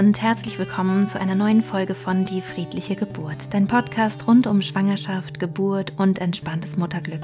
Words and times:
und 0.00 0.22
herzlich 0.22 0.58
willkommen 0.58 1.10
zu 1.10 1.20
einer 1.20 1.34
neuen 1.34 1.62
Folge 1.62 1.94
von 1.94 2.24
Die 2.24 2.40
friedliche 2.40 2.96
Geburt, 2.96 3.52
dein 3.52 3.66
Podcast 3.66 4.26
rund 4.26 4.46
um 4.46 4.62
Schwangerschaft, 4.62 5.38
Geburt 5.38 5.92
und 5.98 6.20
entspanntes 6.20 6.78
Mutterglück. 6.78 7.20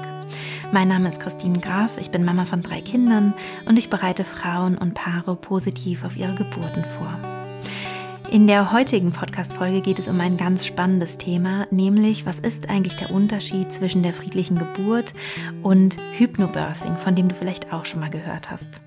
Mein 0.71 0.87
Name 0.87 1.09
ist 1.09 1.19
Christine 1.19 1.57
Graf, 1.57 1.97
ich 1.99 2.11
bin 2.11 2.23
Mama 2.23 2.45
von 2.45 2.61
drei 2.61 2.81
Kindern 2.81 3.33
und 3.65 3.79
ich 3.79 3.89
bereite 3.89 4.23
Frauen 4.23 4.77
und 4.77 4.93
Paare 4.93 5.35
positiv 5.35 6.05
auf 6.05 6.15
ihre 6.17 6.35
Geburten 6.35 6.85
vor. 6.99 7.19
In 8.31 8.45
der 8.45 8.71
heutigen 8.71 9.11
Podcast-Folge 9.11 9.81
geht 9.81 9.97
es 9.97 10.07
um 10.07 10.21
ein 10.21 10.37
ganz 10.37 10.63
spannendes 10.63 11.17
Thema, 11.17 11.65
nämlich 11.71 12.27
was 12.27 12.37
ist 12.37 12.69
eigentlich 12.69 12.97
der 12.97 13.09
Unterschied 13.09 13.71
zwischen 13.73 14.03
der 14.03 14.13
friedlichen 14.13 14.55
Geburt 14.55 15.15
und 15.63 15.95
Hypnobirthing, 16.19 16.95
von 16.97 17.15
dem 17.15 17.27
du 17.27 17.33
vielleicht 17.33 17.73
auch 17.73 17.85
schon 17.85 18.01
mal 18.01 18.11
gehört 18.11 18.51
hast. 18.51 18.81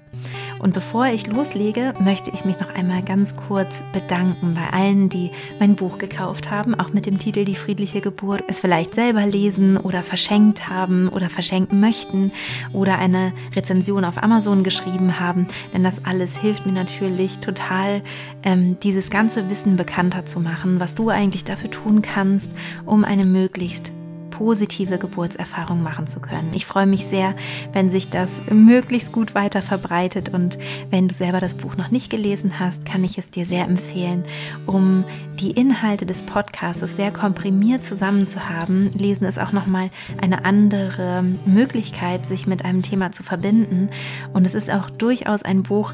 Und 0.61 0.75
bevor 0.75 1.07
ich 1.07 1.27
loslege, 1.27 1.95
möchte 2.01 2.31
ich 2.31 2.45
mich 2.45 2.61
noch 2.61 2.75
einmal 2.75 3.03
ganz 3.03 3.35
kurz 3.35 3.69
bedanken 3.93 4.55
bei 4.55 4.77
allen, 4.77 5.09
die 5.09 5.31
mein 5.59 5.75
Buch 5.75 5.97
gekauft 5.99 6.51
haben, 6.51 6.79
auch 6.79 6.93
mit 6.93 7.07
dem 7.07 7.19
Titel 7.19 7.45
Die 7.45 7.55
friedliche 7.55 8.01
Geburt, 8.01 8.45
es 8.47 8.61
vielleicht 8.61 8.95
selber 8.95 9.25
lesen 9.27 9.79
oder 9.79 10.03
verschenkt 10.03 10.69
haben 10.69 11.09
oder 11.09 11.31
verschenken 11.31 11.81
möchten 11.81 12.31
oder 12.73 12.99
eine 12.99 13.33
Rezension 13.57 14.05
auf 14.05 14.23
Amazon 14.23 14.63
geschrieben 14.63 15.19
haben. 15.19 15.47
Denn 15.73 15.83
das 15.83 16.05
alles 16.05 16.37
hilft 16.37 16.67
mir 16.67 16.73
natürlich 16.73 17.39
total, 17.39 18.03
ähm, 18.43 18.79
dieses 18.81 19.11
ganze 19.11 19.49
Wissen 19.49 19.77
bekannter 19.77 20.27
zu 20.27 20.41
machen, 20.41 20.79
was 20.79 20.95
du 20.95 21.09
eigentlich 21.09 21.45
dafür 21.45 21.71
tun 21.71 22.03
kannst, 22.03 22.55
um 22.85 23.05
eine 23.05 23.25
möglichst 23.25 23.93
positive 24.41 24.97
Geburtserfahrung 24.97 25.83
machen 25.83 26.07
zu 26.07 26.19
können. 26.19 26.53
Ich 26.55 26.65
freue 26.65 26.87
mich 26.87 27.05
sehr, 27.05 27.35
wenn 27.75 27.91
sich 27.91 28.09
das 28.09 28.41
möglichst 28.51 29.13
gut 29.13 29.35
weiter 29.35 29.61
verbreitet 29.61 30.33
und 30.33 30.57
wenn 30.89 31.09
du 31.09 31.15
selber 31.15 31.41
das 31.41 31.53
Buch 31.53 31.77
noch 31.77 31.91
nicht 31.91 32.09
gelesen 32.09 32.59
hast, 32.59 32.87
kann 32.87 33.05
ich 33.05 33.19
es 33.19 33.29
dir 33.29 33.45
sehr 33.45 33.67
empfehlen, 33.67 34.25
um 34.65 35.05
die 35.39 35.51
Inhalte 35.51 36.07
des 36.07 36.23
Podcasts 36.23 36.97
sehr 36.97 37.11
komprimiert 37.11 37.85
zusammen 37.85 38.27
zu 38.27 38.49
haben. 38.49 38.91
Lesen 38.97 39.27
ist 39.27 39.39
auch 39.39 39.53
nochmal 39.53 39.91
eine 40.23 40.47
andere 40.47 41.23
Möglichkeit, 41.45 42.27
sich 42.27 42.47
mit 42.47 42.65
einem 42.65 42.81
Thema 42.81 43.13
zu 43.13 43.23
verbinden 43.23 43.91
und 44.33 44.47
es 44.47 44.55
ist 44.55 44.71
auch 44.71 44.89
durchaus 44.89 45.43
ein 45.43 45.63
Buch, 45.63 45.93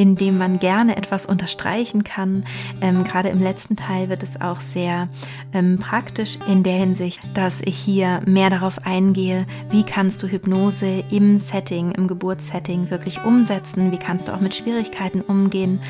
in 0.00 0.16
dem 0.16 0.38
man 0.38 0.58
gerne 0.58 0.96
etwas 0.96 1.26
unterstreichen 1.26 2.04
kann. 2.04 2.44
Ähm, 2.80 3.04
gerade 3.04 3.28
im 3.28 3.42
letzten 3.42 3.76
Teil 3.76 4.08
wird 4.08 4.22
es 4.22 4.40
auch 4.40 4.62
sehr 4.62 5.10
ähm, 5.52 5.78
praktisch 5.78 6.38
in 6.48 6.62
der 6.62 6.78
Hinsicht, 6.78 7.20
dass 7.34 7.60
ich 7.60 7.76
hier 7.76 8.22
mehr 8.24 8.48
darauf 8.48 8.86
eingehe, 8.86 9.44
wie 9.68 9.82
kannst 9.82 10.22
du 10.22 10.26
Hypnose 10.26 11.04
im 11.10 11.36
Setting, 11.36 11.90
im 11.90 12.08
Geburtssetting 12.08 12.88
wirklich 12.88 13.22
umsetzen, 13.26 13.92
wie 13.92 13.98
kannst 13.98 14.26
du 14.26 14.32
auch 14.32 14.40
mit 14.40 14.54
Schwierigkeiten 14.54 15.20
umgehen. 15.20 15.80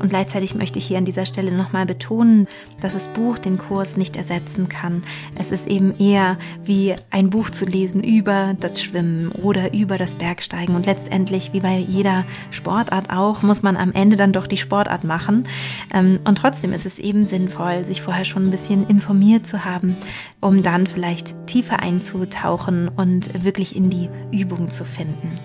Und 0.00 0.08
gleichzeitig 0.08 0.56
möchte 0.56 0.80
ich 0.80 0.86
hier 0.86 0.98
an 0.98 1.04
dieser 1.04 1.24
Stelle 1.24 1.52
nochmal 1.52 1.86
betonen, 1.86 2.48
dass 2.80 2.94
das 2.94 3.06
Buch 3.06 3.38
den 3.38 3.58
Kurs 3.58 3.96
nicht 3.96 4.16
ersetzen 4.16 4.68
kann. 4.68 5.04
Es 5.36 5.52
ist 5.52 5.68
eben 5.68 5.96
eher 6.00 6.36
wie 6.64 6.96
ein 7.12 7.30
Buch 7.30 7.50
zu 7.50 7.64
lesen 7.64 8.02
über 8.02 8.56
das 8.58 8.82
Schwimmen 8.82 9.30
oder 9.30 9.72
über 9.72 9.98
das 9.98 10.14
Bergsteigen 10.14 10.74
und 10.74 10.86
letztendlich 10.86 11.52
wie 11.52 11.60
bei 11.60 11.78
jeder 11.78 12.24
Sportart 12.50 13.10
auch 13.10 13.42
muss 13.42 13.51
man 13.60 13.76
am 13.76 13.92
Ende 13.92 14.16
dann 14.16 14.32
doch 14.32 14.46
die 14.46 14.56
Sportart 14.56 15.04
machen. 15.04 15.44
Ähm, 15.92 16.20
und 16.24 16.38
trotzdem 16.38 16.72
ist 16.72 16.86
es 16.86 16.98
eben 16.98 17.24
sinnvoll, 17.24 17.84
sich 17.84 18.00
vorher 18.00 18.24
schon 18.24 18.44
ein 18.44 18.50
bisschen 18.50 18.86
informiert 18.88 19.46
zu 19.46 19.66
haben, 19.66 19.94
um 20.40 20.62
dann 20.62 20.86
vielleicht 20.86 21.34
tiefer 21.46 21.80
einzutauchen 21.80 22.88
und 22.88 23.44
wirklich 23.44 23.76
in 23.76 23.90
die 23.90 24.08
Übung 24.30 24.70
zu 24.70 24.86
finden. 24.86 25.38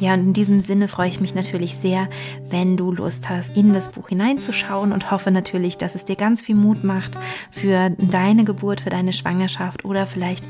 Ja, 0.00 0.14
und 0.14 0.20
in 0.20 0.32
diesem 0.32 0.60
Sinne 0.60 0.88
freue 0.88 1.08
ich 1.08 1.20
mich 1.20 1.34
natürlich 1.34 1.76
sehr, 1.76 2.08
wenn 2.50 2.76
du 2.76 2.92
Lust 2.92 3.28
hast, 3.28 3.56
in 3.56 3.72
das 3.72 3.90
Buch 3.90 4.08
hineinzuschauen 4.08 4.92
und 4.92 5.10
hoffe 5.10 5.30
natürlich, 5.30 5.76
dass 5.76 5.94
es 5.94 6.04
dir 6.04 6.16
ganz 6.16 6.40
viel 6.40 6.54
Mut 6.54 6.84
macht 6.84 7.12
für 7.50 7.90
deine 7.90 8.44
Geburt, 8.44 8.80
für 8.80 8.90
deine 8.90 9.12
Schwangerschaft 9.12 9.84
oder 9.84 10.06
vielleicht 10.06 10.44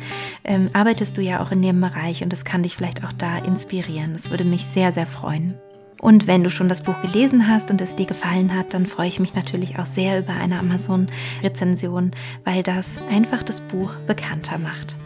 ähm, 0.44 0.68
arbeitest 0.72 1.16
du 1.16 1.22
ja 1.22 1.40
auch 1.40 1.50
in 1.50 1.62
dem 1.62 1.80
Bereich 1.80 2.22
und 2.22 2.32
es 2.32 2.44
kann 2.44 2.62
dich 2.62 2.76
vielleicht 2.76 3.04
auch 3.04 3.12
da 3.12 3.38
inspirieren. 3.38 4.12
Das 4.12 4.30
würde 4.30 4.44
mich 4.44 4.64
sehr, 4.66 4.92
sehr 4.92 5.06
freuen. 5.06 5.54
Und 6.00 6.26
wenn 6.26 6.44
du 6.44 6.50
schon 6.50 6.68
das 6.68 6.82
Buch 6.82 7.00
gelesen 7.02 7.48
hast 7.48 7.70
und 7.70 7.80
es 7.80 7.96
dir 7.96 8.06
gefallen 8.06 8.54
hat, 8.54 8.72
dann 8.72 8.86
freue 8.86 9.08
ich 9.08 9.18
mich 9.18 9.34
natürlich 9.34 9.78
auch 9.78 9.86
sehr 9.86 10.20
über 10.20 10.32
eine 10.32 10.58
Amazon-Rezension, 10.58 12.12
weil 12.44 12.62
das 12.62 12.86
einfach 13.10 13.42
das 13.42 13.60
Buch 13.60 13.94
bekannter 14.06 14.58
macht. 14.58 14.96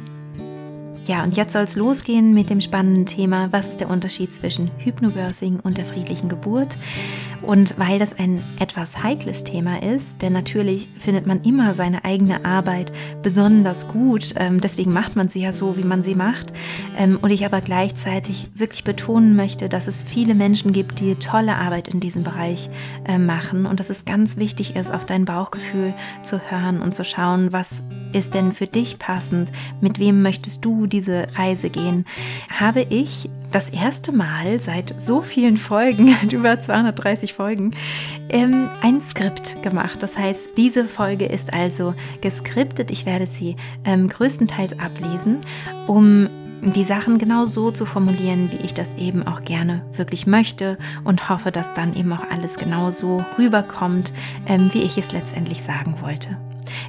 Ja, 1.06 1.24
und 1.24 1.36
jetzt 1.36 1.52
soll 1.52 1.62
es 1.62 1.74
losgehen 1.74 2.32
mit 2.32 2.48
dem 2.48 2.60
spannenden 2.60 3.06
Thema, 3.06 3.48
was 3.50 3.68
ist 3.68 3.80
der 3.80 3.90
Unterschied 3.90 4.32
zwischen 4.32 4.70
Hypnobirthing 4.78 5.58
und 5.60 5.76
der 5.76 5.84
friedlichen 5.84 6.28
Geburt? 6.28 6.76
Und 7.42 7.78
weil 7.78 7.98
das 7.98 8.18
ein 8.18 8.42
etwas 8.60 9.02
heikles 9.02 9.44
Thema 9.44 9.82
ist, 9.82 10.22
denn 10.22 10.32
natürlich 10.32 10.88
findet 10.98 11.26
man 11.26 11.42
immer 11.42 11.74
seine 11.74 12.04
eigene 12.04 12.44
Arbeit 12.44 12.92
besonders 13.22 13.88
gut, 13.88 14.34
ähm, 14.36 14.60
deswegen 14.60 14.92
macht 14.92 15.16
man 15.16 15.28
sie 15.28 15.42
ja 15.42 15.52
so, 15.52 15.76
wie 15.76 15.84
man 15.84 16.02
sie 16.02 16.14
macht. 16.14 16.52
Ähm, 16.96 17.18
und 17.20 17.30
ich 17.30 17.44
aber 17.44 17.60
gleichzeitig 17.60 18.50
wirklich 18.54 18.84
betonen 18.84 19.34
möchte, 19.34 19.68
dass 19.68 19.88
es 19.88 20.02
viele 20.02 20.34
Menschen 20.34 20.72
gibt, 20.72 21.00
die 21.00 21.16
tolle 21.16 21.56
Arbeit 21.56 21.88
in 21.88 22.00
diesem 22.00 22.22
Bereich 22.22 22.70
äh, 23.06 23.18
machen. 23.18 23.66
Und 23.66 23.80
dass 23.80 23.90
es 23.90 24.04
ganz 24.04 24.36
wichtig 24.36 24.76
ist, 24.76 24.92
auf 24.92 25.04
dein 25.04 25.24
Bauchgefühl 25.24 25.94
zu 26.22 26.40
hören 26.50 26.80
und 26.80 26.94
zu 26.94 27.04
schauen, 27.04 27.52
was 27.52 27.82
ist 28.12 28.34
denn 28.34 28.52
für 28.52 28.66
dich 28.66 28.98
passend, 28.98 29.50
mit 29.80 29.98
wem 29.98 30.22
möchtest 30.22 30.64
du 30.64 30.86
diese 30.86 31.26
Reise 31.36 31.70
gehen, 31.70 32.04
habe 32.50 32.82
ich 32.82 33.28
das 33.52 33.68
erste 33.68 34.12
Mal 34.12 34.58
seit 34.58 35.00
so 35.00 35.20
vielen 35.20 35.56
Folgen, 35.56 36.16
über 36.32 36.58
230 36.58 37.34
Folgen, 37.34 37.72
ähm, 38.28 38.68
ein 38.80 39.00
Skript 39.00 39.62
gemacht. 39.62 40.02
Das 40.02 40.16
heißt, 40.16 40.56
diese 40.56 40.86
Folge 40.86 41.26
ist 41.26 41.52
also 41.52 41.94
geskriptet. 42.20 42.90
Ich 42.90 43.06
werde 43.06 43.26
sie 43.26 43.56
ähm, 43.84 44.08
größtenteils 44.08 44.78
ablesen, 44.78 45.38
um 45.86 46.28
die 46.62 46.84
Sachen 46.84 47.18
genau 47.18 47.46
so 47.46 47.72
zu 47.72 47.84
formulieren, 47.86 48.50
wie 48.52 48.64
ich 48.64 48.72
das 48.72 48.94
eben 48.94 49.26
auch 49.26 49.42
gerne 49.42 49.82
wirklich 49.92 50.26
möchte 50.26 50.78
und 51.02 51.28
hoffe, 51.28 51.50
dass 51.50 51.74
dann 51.74 51.94
eben 51.94 52.12
auch 52.12 52.30
alles 52.30 52.56
genau 52.56 52.92
so 52.92 53.24
rüberkommt, 53.36 54.12
ähm, 54.46 54.70
wie 54.72 54.82
ich 54.82 54.96
es 54.96 55.12
letztendlich 55.12 55.62
sagen 55.62 55.96
wollte. 56.00 56.36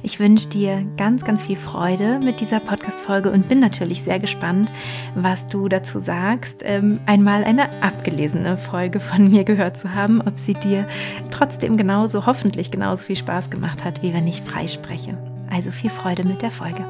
Ich 0.02 0.20
wünsche 0.20 0.48
dir 0.48 0.84
ganz, 0.96 1.24
ganz 1.24 1.42
viel 1.42 1.56
Freude 1.56 2.20
mit 2.22 2.40
dieser 2.40 2.60
Podcast-Folge 2.60 3.30
und 3.30 3.48
bin 3.48 3.60
natürlich 3.60 4.02
sehr 4.02 4.18
gespannt, 4.18 4.72
was 5.14 5.46
du 5.46 5.68
dazu 5.68 5.98
sagst, 5.98 6.62
ähm, 6.64 7.00
einmal 7.06 7.44
eine 7.44 7.70
abgelesene 7.82 8.56
Folge 8.56 9.00
von 9.00 9.28
mir 9.28 9.44
gehört 9.44 9.76
zu 9.76 9.94
haben, 9.94 10.20
ob 10.20 10.38
sie 10.38 10.54
dir 10.54 10.86
trotzdem 11.30 11.76
genauso, 11.76 12.26
hoffentlich 12.26 12.70
genauso 12.70 13.04
viel 13.04 13.16
Spaß 13.16 13.50
gemacht 13.50 13.84
hat, 13.84 14.02
wie 14.02 14.14
wenn 14.14 14.26
ich 14.26 14.42
frei 14.42 14.66
spreche. 14.66 15.16
Also 15.50 15.70
viel 15.70 15.90
Freude 15.90 16.24
mit 16.24 16.42
der 16.42 16.50
Folge. 16.50 16.84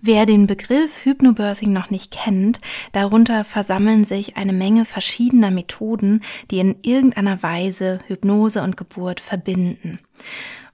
Wer 0.00 0.26
den 0.26 0.46
Begriff 0.46 1.04
Hypnobirthing 1.04 1.72
noch 1.72 1.90
nicht 1.90 2.12
kennt, 2.12 2.60
darunter 2.92 3.42
versammeln 3.42 4.04
sich 4.04 4.36
eine 4.36 4.52
Menge 4.52 4.84
verschiedener 4.84 5.50
Methoden, 5.50 6.22
die 6.52 6.60
in 6.60 6.76
irgendeiner 6.82 7.42
Weise 7.42 7.98
Hypnose 8.06 8.62
und 8.62 8.76
Geburt 8.76 9.18
verbinden. 9.18 9.98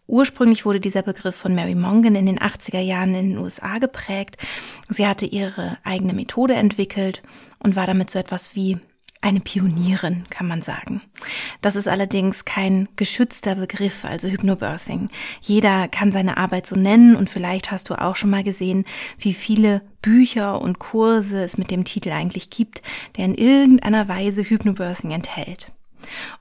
Ursprünglich 0.06 0.66
wurde 0.66 0.80
dieser 0.80 1.00
Begriff 1.00 1.34
von 1.34 1.54
Mary 1.54 1.74
Mongan 1.74 2.14
in 2.14 2.26
den 2.26 2.38
80er 2.38 2.80
Jahren 2.80 3.14
in 3.14 3.30
den 3.30 3.38
USA 3.38 3.78
geprägt. 3.78 4.36
Sie 4.90 5.06
hatte 5.06 5.24
ihre 5.24 5.78
eigene 5.84 6.12
Methode 6.12 6.54
entwickelt 6.54 7.22
und 7.58 7.76
war 7.76 7.86
damit 7.86 8.10
so 8.10 8.18
etwas 8.18 8.54
wie 8.54 8.78
eine 9.24 9.40
Pionierin, 9.40 10.24
kann 10.28 10.46
man 10.46 10.60
sagen. 10.60 11.00
Das 11.62 11.76
ist 11.76 11.88
allerdings 11.88 12.44
kein 12.44 12.88
geschützter 12.96 13.54
Begriff, 13.54 14.04
also 14.04 14.28
Hypnobirthing. 14.28 15.08
Jeder 15.40 15.88
kann 15.88 16.12
seine 16.12 16.36
Arbeit 16.36 16.66
so 16.66 16.76
nennen 16.76 17.16
und 17.16 17.30
vielleicht 17.30 17.70
hast 17.70 17.88
du 17.88 17.94
auch 17.94 18.16
schon 18.16 18.28
mal 18.28 18.44
gesehen, 18.44 18.84
wie 19.18 19.32
viele 19.32 19.80
Bücher 20.02 20.60
und 20.60 20.78
Kurse 20.78 21.42
es 21.42 21.56
mit 21.56 21.70
dem 21.70 21.84
Titel 21.84 22.10
eigentlich 22.10 22.50
gibt, 22.50 22.82
der 23.16 23.24
in 23.24 23.34
irgendeiner 23.34 24.08
Weise 24.08 24.42
Hypnobirthing 24.42 25.12
enthält. 25.12 25.72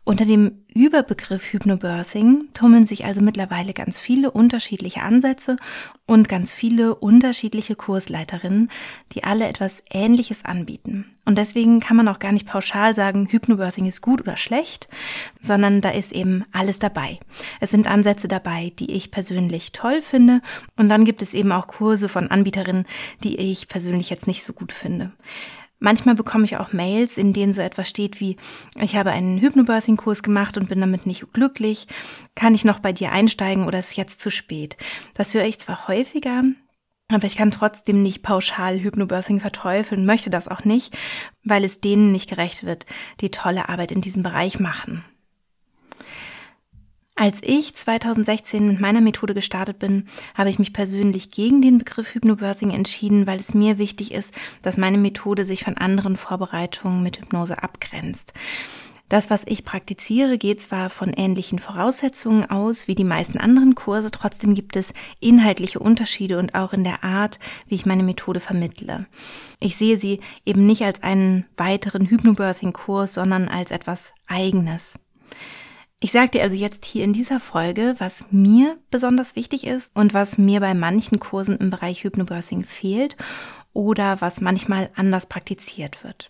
Unter 0.04 0.25
dem 0.25 0.63
Überbegriff 0.74 1.54
Hypnobirthing 1.54 2.50
tummeln 2.54 2.86
sich 2.86 3.06
also 3.06 3.21
mittlerweile 3.21 3.74
ganz 3.74 4.00
viele 4.00 4.31
unterschiedliche 4.31 5.01
Ansätze 5.01 5.56
und 6.06 6.27
ganz 6.27 6.54
viele 6.54 6.95
unterschiedliche 6.95 7.75
Kursleiterinnen, 7.75 8.69
die 9.13 9.24
alle 9.24 9.48
etwas 9.48 9.83
Ähnliches 9.89 10.45
anbieten. 10.45 11.06
Und 11.25 11.38
deswegen 11.38 11.80
kann 11.80 11.95
man 11.95 12.07
auch 12.07 12.19
gar 12.19 12.31
nicht 12.31 12.48
pauschal 12.48 12.95
sagen, 12.95 13.27
Hypnobirthing 13.30 13.86
ist 13.86 14.01
gut 14.01 14.21
oder 14.21 14.36
schlecht, 14.36 14.89
sondern 15.42 15.80
da 15.80 15.89
ist 15.92 16.12
eben 16.12 16.44
alles 16.51 16.80
dabei. 16.80 17.19
Es 17.62 17.71
sind 17.71 17.88
Ansätze 17.88 18.27
dabei, 18.27 18.74
die 18.77 18.92
ich 18.92 19.12
persönlich 19.12 19.71
toll 19.71 20.01
finde 20.01 20.42
und 20.75 20.89
dann 20.89 21.06
gibt 21.06 21.21
es 21.21 21.33
eben 21.33 21.51
auch 21.51 21.68
Kurse 21.68 22.09
von 22.09 22.30
Anbieterinnen, 22.30 22.86
die 23.24 23.38
ich 23.38 23.68
persönlich 23.68 24.09
jetzt 24.09 24.27
nicht 24.27 24.44
so 24.44 24.51
gut 24.54 24.74
finde. 24.74 25.12
Manchmal 25.83 26.15
bekomme 26.15 26.45
ich 26.45 26.56
auch 26.56 26.71
Mails, 26.71 27.18
in 27.18 27.33
denen 27.33 27.51
so 27.51 27.62
etwas 27.62 27.89
steht 27.89 28.21
wie, 28.21 28.38
ich 28.80 28.95
habe 28.95 29.12
einen 29.12 29.41
Hypnobirthing-Kurs 29.41 30.24
gemacht 30.24 30.57
und 30.57 30.69
bin 30.69 30.80
damit 30.80 31.06
nicht 31.06 31.33
glücklich. 31.33 31.88
Kann 32.35 32.56
ich 32.56 32.63
noch 32.63 32.80
bei 32.80 32.94
dir 32.94 33.12
einsteigen 33.12 33.68
oder 33.68 33.80
ist 33.80 33.97
jetzt 33.97 34.21
zu 34.21 34.31
spät? 34.31 34.77
Das 35.13 35.33
höre 35.33 35.44
ich 35.44 35.59
zwar 35.59 35.89
häufiger, 35.89 36.44
Aber 37.09 37.27
ich 37.27 37.35
kann 37.35 37.51
trotzdem 37.51 38.01
nicht 38.01 38.24
pauschal 38.24 38.80
Hypnobirthing 38.80 39.41
verteufeln, 39.41 40.06
möchte 40.06 40.30
das 40.30 40.47
auch 40.47 40.63
nicht, 40.63 40.97
weil 41.44 41.65
es 41.65 41.81
denen 41.81 42.13
nicht 42.13 42.30
gerecht 42.30 42.65
wird, 42.65 42.85
die 43.19 43.30
tolle 43.30 43.68
Arbeit 43.68 43.91
in 43.91 44.00
diesem 44.00 44.24
Bereich 44.24 44.62
machen. 44.62 45.03
Als 47.15 47.42
ich 47.44 47.75
2016 47.75 48.68
mit 48.68 48.80
meiner 48.80 49.00
Methode 49.00 49.36
gestartet 49.36 49.77
bin, 49.77 50.07
habe 50.33 50.50
ich 50.50 50.57
mich 50.57 50.74
persönlich 50.74 51.30
gegen 51.30 51.62
den 51.62 51.77
Begriff 51.77 52.15
Hypnobirthing 52.15 52.71
entschieden, 52.71 53.27
weil 53.27 53.39
es 53.39 53.54
mir 53.54 53.77
wichtig 53.77 54.12
ist, 54.12 54.33
dass 54.63 54.77
meine 54.77 54.98
Methode 54.98 55.45
sich 55.45 55.63
von 55.63 55.77
anderen 55.77 56.18
Vorbereitungen 56.18 57.04
mit 57.04 57.18
Hypnose 57.18 57.62
abgrenzt. 57.62 58.33
Das, 59.10 59.30
was 59.30 59.44
ich 59.45 59.63
praktiziere, 59.63 60.39
geht 60.39 60.60
zwar 60.60 60.89
von 60.89 61.13
ähnlichen 61.13 61.60
Voraussetzungen 61.60 62.50
aus 62.50 62.88
wie 62.88 62.95
die 62.95 63.04
meisten 63.04 63.38
anderen 63.38 63.75
Kurse, 63.75 64.09
trotzdem 64.09 64.56
gibt 64.56 64.75
es 64.75 64.92
inhaltliche 65.19 65.77
Unterschiede 65.77 66.39
und 66.39 66.56
auch 66.56 66.74
in 66.74 66.83
der 66.83 67.04
Art, 67.04 67.38
wie 67.68 67.75
ich 67.75 67.86
meine 67.86 68.01
Methode 68.01 68.39
vermittle. 68.39 69.06
Ich 69.59 69.77
sehe 69.77 70.00
sie 70.00 70.19
eben 70.48 70.66
nicht 70.66 70.81
als 70.81 71.04
einen 71.04 71.45
weiteren 71.57 72.07
Hypnobirthing-Kurs, 72.07 73.13
sondern 73.13 73.50
als 73.50 73.69
etwas 73.69 74.13
Eigenes. 74.25 74.95
Ich 76.04 76.12
sage 76.12 76.32
dir 76.32 76.44
also 76.44 76.58
jetzt 76.58 76.84
hier 76.84 77.06
in 77.06 77.14
dieser 77.14 77.40
Folge, 77.40 77.96
was 77.98 78.26
mir 78.30 78.78
besonders 78.92 79.38
wichtig 79.38 79.66
ist 79.66 79.96
und 79.96 80.14
was 80.14 80.38
mir 80.38 80.60
bei 80.60 80.74
manchen 80.74 81.18
Kursen 81.18 81.58
im 81.58 81.70
Bereich 81.70 82.04
Hypnobirthing 82.04 82.66
fehlt 82.66 83.16
oder 83.72 84.20
was 84.20 84.42
manchmal 84.42 84.90
anders 84.96 85.28
praktiziert 85.28 86.04
wird. 86.04 86.28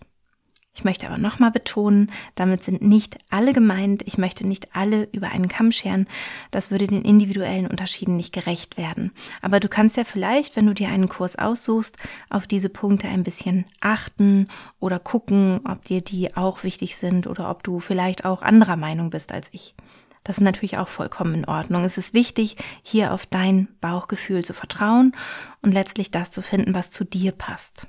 Ich 0.76 0.82
möchte 0.82 1.06
aber 1.06 1.18
nochmal 1.18 1.52
betonen, 1.52 2.10
damit 2.34 2.64
sind 2.64 2.82
nicht 2.82 3.16
alle 3.30 3.52
gemeint. 3.52 4.02
Ich 4.06 4.18
möchte 4.18 4.44
nicht 4.44 4.74
alle 4.74 5.08
über 5.12 5.28
einen 5.28 5.46
Kamm 5.46 5.70
scheren. 5.70 6.08
Das 6.50 6.72
würde 6.72 6.88
den 6.88 7.02
individuellen 7.02 7.68
Unterschieden 7.68 8.16
nicht 8.16 8.32
gerecht 8.32 8.76
werden. 8.76 9.12
Aber 9.40 9.60
du 9.60 9.68
kannst 9.68 9.96
ja 9.96 10.02
vielleicht, 10.02 10.56
wenn 10.56 10.66
du 10.66 10.74
dir 10.74 10.88
einen 10.88 11.08
Kurs 11.08 11.36
aussuchst, 11.36 11.96
auf 12.28 12.48
diese 12.48 12.70
Punkte 12.70 13.06
ein 13.06 13.22
bisschen 13.22 13.66
achten 13.80 14.48
oder 14.80 14.98
gucken, 14.98 15.60
ob 15.64 15.84
dir 15.84 16.00
die 16.00 16.36
auch 16.36 16.64
wichtig 16.64 16.96
sind 16.96 17.28
oder 17.28 17.50
ob 17.50 17.62
du 17.62 17.78
vielleicht 17.78 18.24
auch 18.24 18.42
anderer 18.42 18.76
Meinung 18.76 19.10
bist 19.10 19.30
als 19.30 19.48
ich. 19.52 19.76
Das 20.24 20.38
ist 20.38 20.42
natürlich 20.42 20.78
auch 20.78 20.88
vollkommen 20.88 21.34
in 21.34 21.44
Ordnung. 21.44 21.84
Es 21.84 21.98
ist 21.98 22.14
wichtig, 22.14 22.56
hier 22.82 23.12
auf 23.12 23.26
dein 23.26 23.68
Bauchgefühl 23.80 24.44
zu 24.44 24.54
vertrauen 24.54 25.14
und 25.62 25.70
letztlich 25.70 26.10
das 26.10 26.32
zu 26.32 26.42
finden, 26.42 26.74
was 26.74 26.90
zu 26.90 27.04
dir 27.04 27.30
passt. 27.30 27.86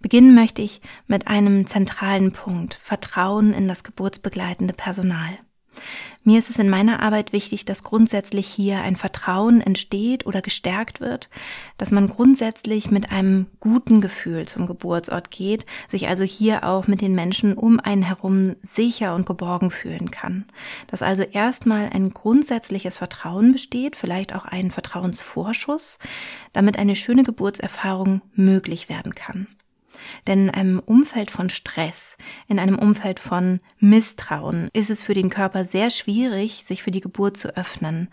Beginnen 0.00 0.34
möchte 0.34 0.62
ich 0.62 0.80
mit 1.06 1.28
einem 1.28 1.66
zentralen 1.66 2.32
Punkt, 2.32 2.74
Vertrauen 2.74 3.52
in 3.52 3.68
das 3.68 3.84
geburtsbegleitende 3.84 4.74
Personal. 4.74 5.38
Mir 6.22 6.38
ist 6.38 6.50
es 6.50 6.58
in 6.58 6.68
meiner 6.68 7.00
Arbeit 7.00 7.32
wichtig, 7.32 7.64
dass 7.64 7.82
grundsätzlich 7.82 8.46
hier 8.46 8.82
ein 8.82 8.96
Vertrauen 8.96 9.62
entsteht 9.62 10.26
oder 10.26 10.42
gestärkt 10.42 11.00
wird, 11.00 11.30
dass 11.78 11.90
man 11.90 12.08
grundsätzlich 12.08 12.90
mit 12.90 13.10
einem 13.10 13.46
guten 13.58 14.02
Gefühl 14.02 14.46
zum 14.46 14.66
Geburtsort 14.66 15.30
geht, 15.30 15.64
sich 15.88 16.08
also 16.08 16.24
hier 16.24 16.64
auch 16.64 16.86
mit 16.86 17.00
den 17.00 17.14
Menschen 17.14 17.54
um 17.54 17.80
einen 17.80 18.02
herum 18.02 18.56
sicher 18.60 19.14
und 19.14 19.24
geborgen 19.24 19.70
fühlen 19.70 20.10
kann. 20.10 20.44
Dass 20.88 21.02
also 21.02 21.22
erstmal 21.22 21.88
ein 21.90 22.12
grundsätzliches 22.12 22.98
Vertrauen 22.98 23.52
besteht, 23.52 23.96
vielleicht 23.96 24.34
auch 24.34 24.44
ein 24.44 24.70
Vertrauensvorschuss, 24.70 25.98
damit 26.52 26.78
eine 26.78 26.96
schöne 26.96 27.22
Geburtserfahrung 27.22 28.20
möglich 28.34 28.88
werden 28.90 29.12
kann. 29.12 29.46
Denn 30.26 30.48
in 30.48 30.50
einem 30.50 30.78
Umfeld 30.78 31.30
von 31.30 31.50
Stress, 31.50 32.16
in 32.48 32.58
einem 32.58 32.78
Umfeld 32.78 33.20
von 33.20 33.60
Misstrauen 33.78 34.68
ist 34.72 34.90
es 34.90 35.02
für 35.02 35.14
den 35.14 35.30
Körper 35.30 35.64
sehr 35.64 35.90
schwierig, 35.90 36.64
sich 36.64 36.82
für 36.82 36.90
die 36.90 37.00
Geburt 37.00 37.36
zu 37.36 37.56
öffnen. 37.56 38.08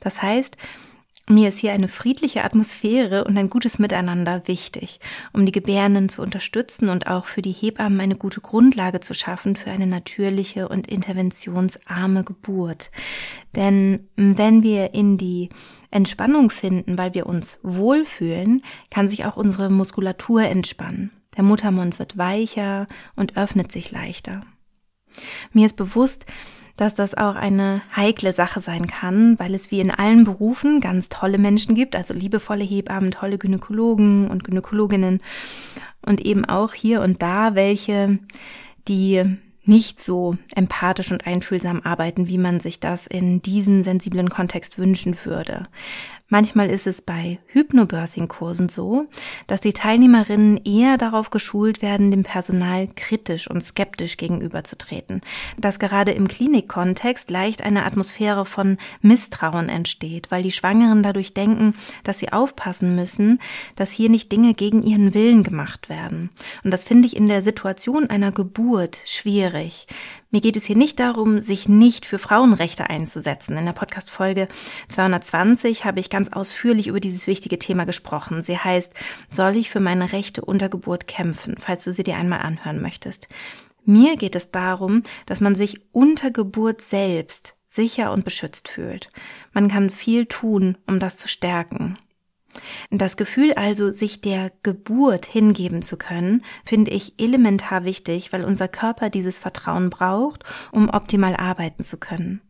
Das 0.00 0.22
heißt, 0.22 0.56
mir 1.28 1.48
ist 1.50 1.58
hier 1.58 1.72
eine 1.72 1.86
friedliche 1.86 2.42
Atmosphäre 2.42 3.24
und 3.24 3.38
ein 3.38 3.48
gutes 3.48 3.78
Miteinander 3.78 4.42
wichtig, 4.46 4.98
um 5.32 5.46
die 5.46 5.52
Gebärenden 5.52 6.08
zu 6.08 6.20
unterstützen 6.20 6.88
und 6.88 7.06
auch 7.06 7.26
für 7.26 7.42
die 7.42 7.52
Hebammen 7.52 8.00
eine 8.00 8.16
gute 8.16 8.40
Grundlage 8.40 8.98
zu 8.98 9.14
schaffen 9.14 9.54
für 9.54 9.70
eine 9.70 9.86
natürliche 9.86 10.68
und 10.68 10.88
interventionsarme 10.88 12.24
Geburt. 12.24 12.90
Denn 13.54 14.08
wenn 14.16 14.64
wir 14.64 14.94
in 14.94 15.16
die 15.16 15.50
Entspannung 15.92 16.50
finden, 16.50 16.98
weil 16.98 17.14
wir 17.14 17.26
uns 17.26 17.60
wohlfühlen, 17.62 18.62
kann 18.90 19.08
sich 19.08 19.24
auch 19.24 19.36
unsere 19.36 19.70
Muskulatur 19.70 20.42
entspannen. 20.42 21.12
Der 21.36 21.44
Muttermund 21.44 21.98
wird 21.98 22.18
weicher 22.18 22.86
und 23.16 23.36
öffnet 23.36 23.72
sich 23.72 23.90
leichter. 23.90 24.42
Mir 25.52 25.66
ist 25.66 25.76
bewusst, 25.76 26.26
dass 26.76 26.94
das 26.94 27.14
auch 27.14 27.36
eine 27.36 27.82
heikle 27.94 28.32
Sache 28.32 28.60
sein 28.60 28.86
kann, 28.86 29.38
weil 29.38 29.54
es 29.54 29.70
wie 29.70 29.80
in 29.80 29.90
allen 29.90 30.24
Berufen 30.24 30.80
ganz 30.80 31.08
tolle 31.08 31.38
Menschen 31.38 31.74
gibt, 31.74 31.94
also 31.96 32.14
liebevolle 32.14 32.64
Hebammen, 32.64 33.10
tolle 33.10 33.38
Gynäkologen 33.38 34.30
und 34.30 34.44
Gynäkologinnen 34.44 35.20
und 36.04 36.20
eben 36.24 36.44
auch 36.44 36.74
hier 36.74 37.02
und 37.02 37.22
da 37.22 37.54
welche, 37.54 38.18
die 38.88 39.22
nicht 39.64 40.00
so 40.00 40.36
empathisch 40.56 41.12
und 41.12 41.26
einfühlsam 41.26 41.82
arbeiten, 41.84 42.26
wie 42.26 42.38
man 42.38 42.58
sich 42.58 42.80
das 42.80 43.06
in 43.06 43.42
diesem 43.42 43.82
sensiblen 43.82 44.28
Kontext 44.28 44.78
wünschen 44.78 45.16
würde. 45.24 45.68
Manchmal 46.32 46.70
ist 46.70 46.86
es 46.86 47.02
bei 47.02 47.40
Hypnobirthing-Kursen 47.48 48.70
so, 48.70 49.06
dass 49.48 49.60
die 49.60 49.74
Teilnehmerinnen 49.74 50.64
eher 50.64 50.96
darauf 50.96 51.28
geschult 51.28 51.82
werden, 51.82 52.10
dem 52.10 52.22
Personal 52.22 52.88
kritisch 52.96 53.50
und 53.50 53.62
skeptisch 53.62 54.16
gegenüberzutreten. 54.16 55.20
Dass 55.58 55.78
gerade 55.78 56.12
im 56.12 56.28
Klinikkontext 56.28 57.30
leicht 57.30 57.60
eine 57.62 57.84
Atmosphäre 57.84 58.46
von 58.46 58.78
Misstrauen 59.02 59.68
entsteht, 59.68 60.30
weil 60.30 60.42
die 60.42 60.52
Schwangeren 60.52 61.02
dadurch 61.02 61.34
denken, 61.34 61.74
dass 62.02 62.20
sie 62.20 62.32
aufpassen 62.32 62.96
müssen, 62.96 63.38
dass 63.76 63.90
hier 63.90 64.08
nicht 64.08 64.32
Dinge 64.32 64.54
gegen 64.54 64.82
ihren 64.84 65.12
Willen 65.12 65.42
gemacht 65.42 65.90
werden. 65.90 66.30
Und 66.64 66.70
das 66.70 66.82
finde 66.82 67.08
ich 67.08 67.14
in 67.14 67.28
der 67.28 67.42
Situation 67.42 68.08
einer 68.08 68.32
Geburt 68.32 69.02
schwierig. 69.04 69.86
Mir 70.34 70.40
geht 70.40 70.56
es 70.56 70.64
hier 70.64 70.76
nicht 70.76 70.98
darum, 70.98 71.38
sich 71.40 71.68
nicht 71.68 72.06
für 72.06 72.18
Frauenrechte 72.18 72.88
einzusetzen. 72.88 73.58
In 73.58 73.66
der 73.66 73.74
Podcast-Folge 73.74 74.48
220 74.88 75.84
habe 75.84 76.00
ich 76.00 76.08
ganz 76.08 76.32
ausführlich 76.32 76.86
über 76.86 77.00
dieses 77.00 77.26
wichtige 77.26 77.58
Thema 77.58 77.84
gesprochen. 77.84 78.40
Sie 78.40 78.56
heißt, 78.56 78.94
soll 79.28 79.56
ich 79.56 79.68
für 79.68 79.78
meine 79.78 80.10
Rechte 80.14 80.42
unter 80.42 80.70
Geburt 80.70 81.06
kämpfen, 81.06 81.56
falls 81.58 81.84
du 81.84 81.92
sie 81.92 82.02
dir 82.02 82.16
einmal 82.16 82.38
anhören 82.38 82.80
möchtest. 82.80 83.28
Mir 83.84 84.16
geht 84.16 84.34
es 84.34 84.50
darum, 84.50 85.02
dass 85.26 85.42
man 85.42 85.54
sich 85.54 85.82
unter 85.92 86.30
Geburt 86.30 86.80
selbst 86.80 87.54
sicher 87.66 88.10
und 88.10 88.24
beschützt 88.24 88.70
fühlt. 88.70 89.10
Man 89.52 89.68
kann 89.68 89.90
viel 89.90 90.24
tun, 90.24 90.78
um 90.86 90.98
das 90.98 91.18
zu 91.18 91.28
stärken. 91.28 91.98
Das 92.90 93.16
Gefühl 93.16 93.52
also, 93.54 93.90
sich 93.90 94.20
der 94.20 94.52
Geburt 94.62 95.26
hingeben 95.26 95.82
zu 95.82 95.96
können, 95.96 96.44
finde 96.64 96.90
ich 96.90 97.14
elementar 97.18 97.84
wichtig, 97.84 98.32
weil 98.32 98.44
unser 98.44 98.68
Körper 98.68 99.10
dieses 99.10 99.38
Vertrauen 99.38 99.90
braucht, 99.90 100.44
um 100.70 100.88
optimal 100.90 101.36
arbeiten 101.36 101.84
zu 101.84 101.96
können. 101.96 102.42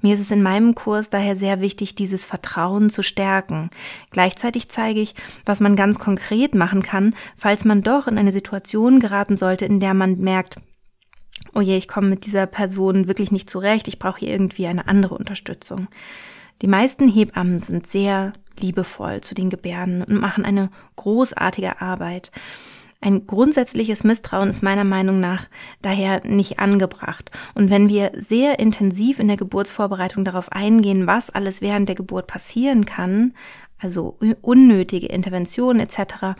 Mir 0.00 0.14
ist 0.14 0.20
es 0.20 0.30
in 0.30 0.42
meinem 0.42 0.74
Kurs 0.74 1.10
daher 1.10 1.34
sehr 1.34 1.60
wichtig, 1.60 1.94
dieses 1.94 2.24
Vertrauen 2.24 2.90
zu 2.90 3.02
stärken. 3.02 3.70
Gleichzeitig 4.10 4.68
zeige 4.68 5.00
ich, 5.00 5.14
was 5.44 5.60
man 5.60 5.76
ganz 5.76 5.98
konkret 5.98 6.54
machen 6.54 6.82
kann, 6.82 7.14
falls 7.36 7.64
man 7.64 7.82
doch 7.82 8.06
in 8.06 8.18
eine 8.18 8.32
Situation 8.32 9.00
geraten 9.00 9.36
sollte, 9.36 9.64
in 9.64 9.80
der 9.80 9.94
man 9.94 10.18
merkt, 10.18 10.56
oh 11.54 11.60
je, 11.60 11.76
ich 11.76 11.88
komme 11.88 12.08
mit 12.08 12.26
dieser 12.26 12.46
Person 12.46 13.08
wirklich 13.08 13.32
nicht 13.32 13.50
zurecht, 13.50 13.88
ich 13.88 13.98
brauche 13.98 14.20
hier 14.20 14.30
irgendwie 14.30 14.66
eine 14.66 14.86
andere 14.88 15.16
Unterstützung. 15.16 15.88
Die 16.62 16.68
meisten 16.68 17.08
Hebammen 17.08 17.58
sind 17.58 17.86
sehr 17.86 18.32
liebevoll 18.60 19.20
zu 19.20 19.34
den 19.34 19.50
Gebärden 19.50 20.02
und 20.02 20.20
machen 20.20 20.44
eine 20.44 20.70
großartige 20.96 21.80
Arbeit. 21.80 22.30
Ein 23.00 23.26
grundsätzliches 23.26 24.04
Misstrauen 24.04 24.48
ist 24.48 24.62
meiner 24.62 24.84
Meinung 24.84 25.20
nach 25.20 25.46
daher 25.82 26.26
nicht 26.26 26.58
angebracht. 26.58 27.30
Und 27.54 27.70
wenn 27.70 27.88
wir 27.88 28.12
sehr 28.14 28.58
intensiv 28.58 29.18
in 29.18 29.28
der 29.28 29.36
Geburtsvorbereitung 29.36 30.24
darauf 30.24 30.50
eingehen, 30.50 31.06
was 31.06 31.30
alles 31.30 31.60
während 31.60 31.88
der 31.88 31.96
Geburt 31.96 32.26
passieren 32.26 32.86
kann, 32.86 33.34
also 33.78 34.16
unnötige 34.40 35.06
Interventionen 35.06 35.80
etc., 35.80 36.38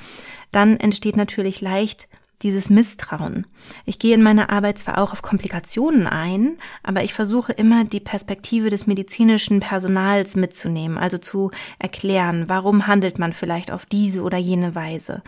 dann 0.51 0.79
entsteht 0.79 1.17
natürlich 1.17 1.61
leicht 1.61 2.09
dieses 2.43 2.71
Misstrauen. 2.71 3.47
Ich 3.85 3.99
gehe 3.99 4.15
in 4.15 4.23
meiner 4.23 4.51
Arbeit 4.51 4.79
zwar 4.79 4.99
auch 4.99 5.13
auf 5.13 5.23
Komplikationen 5.23 6.07
ein, 6.07 6.59
aber 6.83 7.03
ich 7.03 7.15
versuche 7.15 7.53
immer 7.53 7.85
die 7.85 8.01
Perspektive 8.01 8.71
des 8.71 8.87
medizinischen 8.87 9.61
Personals 9.61 10.37
mitzunehmen, 10.37 10.99
also 10.99 11.19
zu 11.19 11.51
erklären, 11.79 12.49
warum 12.49 12.87
handelt 12.87 13.19
man 13.19 13.33
vielleicht 13.33 13.71
auf 13.71 13.87
diese 13.87 14.23
oder 14.23 14.39
jene 14.39 14.75
Weise. 14.75 15.23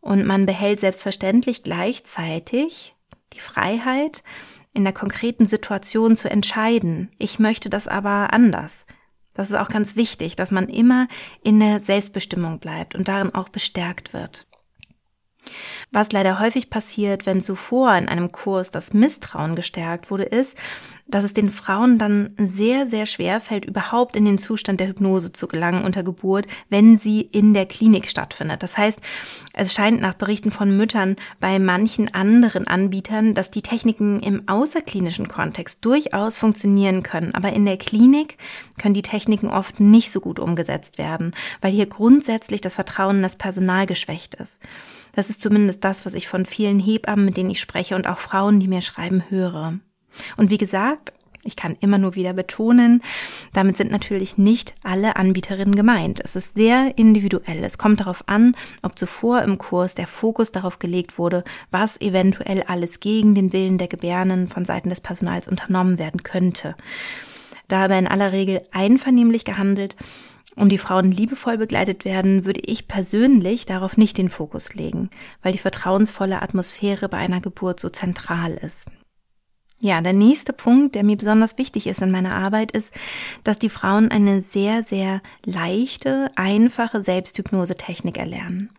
Und 0.00 0.26
man 0.26 0.46
behält 0.46 0.80
selbstverständlich 0.80 1.62
gleichzeitig 1.62 2.94
die 3.32 3.40
Freiheit, 3.40 4.22
in 4.74 4.84
der 4.84 4.92
konkreten 4.92 5.46
Situation 5.46 6.16
zu 6.16 6.30
entscheiden. 6.30 7.10
Ich 7.18 7.38
möchte 7.38 7.68
das 7.68 7.88
aber 7.88 8.32
anders. 8.32 8.86
Das 9.34 9.50
ist 9.50 9.56
auch 9.56 9.68
ganz 9.68 9.96
wichtig, 9.96 10.36
dass 10.36 10.50
man 10.50 10.68
immer 10.68 11.08
in 11.42 11.60
der 11.60 11.80
Selbstbestimmung 11.80 12.58
bleibt 12.58 12.94
und 12.94 13.08
darin 13.08 13.34
auch 13.34 13.48
bestärkt 13.48 14.12
wird. 14.12 14.46
Was 15.90 16.12
leider 16.12 16.38
häufig 16.38 16.70
passiert, 16.70 17.26
wenn 17.26 17.40
zuvor 17.40 17.94
in 17.96 18.08
einem 18.08 18.32
Kurs 18.32 18.70
das 18.70 18.94
Misstrauen 18.94 19.56
gestärkt 19.56 20.10
wurde, 20.10 20.24
ist, 20.24 20.56
dass 21.08 21.24
es 21.24 21.34
den 21.34 21.50
Frauen 21.50 21.98
dann 21.98 22.30
sehr, 22.38 22.86
sehr 22.86 23.06
schwer 23.06 23.40
fällt, 23.40 23.64
überhaupt 23.64 24.16
in 24.16 24.24
den 24.24 24.38
Zustand 24.38 24.80
der 24.80 24.88
Hypnose 24.88 25.32
zu 25.32 25.48
gelangen 25.48 25.84
unter 25.84 26.02
Geburt, 26.02 26.46
wenn 26.70 26.96
sie 26.96 27.20
in 27.20 27.54
der 27.54 27.66
Klinik 27.66 28.08
stattfindet. 28.08 28.62
Das 28.62 28.78
heißt, 28.78 29.00
es 29.52 29.74
scheint 29.74 30.00
nach 30.00 30.14
Berichten 30.14 30.50
von 30.50 30.76
Müttern 30.76 31.16
bei 31.40 31.58
manchen 31.58 32.14
anderen 32.14 32.66
Anbietern, 32.66 33.34
dass 33.34 33.50
die 33.50 33.62
Techniken 33.62 34.20
im 34.20 34.48
außerklinischen 34.48 35.28
Kontext 35.28 35.84
durchaus 35.84 36.36
funktionieren 36.36 37.02
können. 37.02 37.34
Aber 37.34 37.52
in 37.52 37.66
der 37.66 37.76
Klinik 37.76 38.38
können 38.80 38.94
die 38.94 39.02
Techniken 39.02 39.48
oft 39.48 39.80
nicht 39.80 40.10
so 40.10 40.20
gut 40.20 40.38
umgesetzt 40.38 40.98
werden, 40.98 41.34
weil 41.60 41.72
hier 41.72 41.86
grundsätzlich 41.86 42.60
das 42.60 42.74
Vertrauen 42.74 43.16
in 43.16 43.22
das 43.22 43.36
Personal 43.36 43.86
geschwächt 43.86 44.34
ist. 44.36 44.60
Das 45.12 45.30
ist 45.30 45.42
zumindest 45.42 45.84
das, 45.84 46.06
was 46.06 46.14
ich 46.14 46.28
von 46.28 46.46
vielen 46.46 46.80
Hebammen, 46.80 47.24
mit 47.24 47.36
denen 47.36 47.50
ich 47.50 47.60
spreche 47.60 47.96
und 47.96 48.06
auch 48.06 48.18
Frauen, 48.18 48.60
die 48.60 48.68
mir 48.68 48.80
schreiben, 48.80 49.22
höre. 49.28 49.78
Und 50.36 50.50
wie 50.50 50.58
gesagt, 50.58 51.12
ich 51.44 51.56
kann 51.56 51.76
immer 51.80 51.98
nur 51.98 52.14
wieder 52.14 52.32
betonen, 52.32 53.02
damit 53.52 53.76
sind 53.76 53.90
natürlich 53.90 54.38
nicht 54.38 54.74
alle 54.84 55.16
Anbieterinnen 55.16 55.74
gemeint. 55.74 56.20
Es 56.22 56.36
ist 56.36 56.54
sehr 56.54 56.96
individuell. 56.96 57.64
Es 57.64 57.78
kommt 57.78 58.00
darauf 58.00 58.28
an, 58.28 58.54
ob 58.82 58.96
zuvor 58.96 59.42
im 59.42 59.58
Kurs 59.58 59.96
der 59.96 60.06
Fokus 60.06 60.52
darauf 60.52 60.78
gelegt 60.78 61.18
wurde, 61.18 61.42
was 61.70 62.00
eventuell 62.00 62.62
alles 62.62 63.00
gegen 63.00 63.34
den 63.34 63.52
Willen 63.52 63.78
der 63.78 63.88
Gebärden 63.88 64.48
von 64.48 64.64
Seiten 64.64 64.90
des 64.90 65.00
Personals 65.00 65.48
unternommen 65.48 65.98
werden 65.98 66.22
könnte. 66.22 66.76
Da 67.66 67.84
aber 67.84 67.98
in 67.98 68.06
aller 68.06 68.32
Regel 68.32 68.62
einvernehmlich 68.70 69.44
gehandelt 69.44 69.96
und 70.56 70.70
die 70.70 70.78
Frauen 70.78 71.10
liebevoll 71.10 71.58
begleitet 71.58 72.04
werden, 72.04 72.44
würde 72.44 72.60
ich 72.60 72.88
persönlich 72.88 73.66
darauf 73.66 73.96
nicht 73.96 74.18
den 74.18 74.28
Fokus 74.28 74.74
legen, 74.74 75.10
weil 75.42 75.52
die 75.52 75.58
vertrauensvolle 75.58 76.42
Atmosphäre 76.42 77.08
bei 77.08 77.18
einer 77.18 77.40
Geburt 77.40 77.80
so 77.80 77.88
zentral 77.88 78.54
ist. 78.54 78.86
Ja, 79.84 80.00
der 80.00 80.12
nächste 80.12 80.52
Punkt, 80.52 80.94
der 80.94 81.02
mir 81.02 81.16
besonders 81.16 81.58
wichtig 81.58 81.88
ist 81.88 82.02
in 82.02 82.12
meiner 82.12 82.36
Arbeit, 82.36 82.70
ist, 82.70 82.92
dass 83.42 83.58
die 83.58 83.68
Frauen 83.68 84.12
eine 84.12 84.40
sehr, 84.40 84.84
sehr 84.84 85.20
leichte, 85.44 86.30
einfache 86.36 87.02
Selbsthypnose-Technik 87.02 88.16
erlernen. 88.16 88.70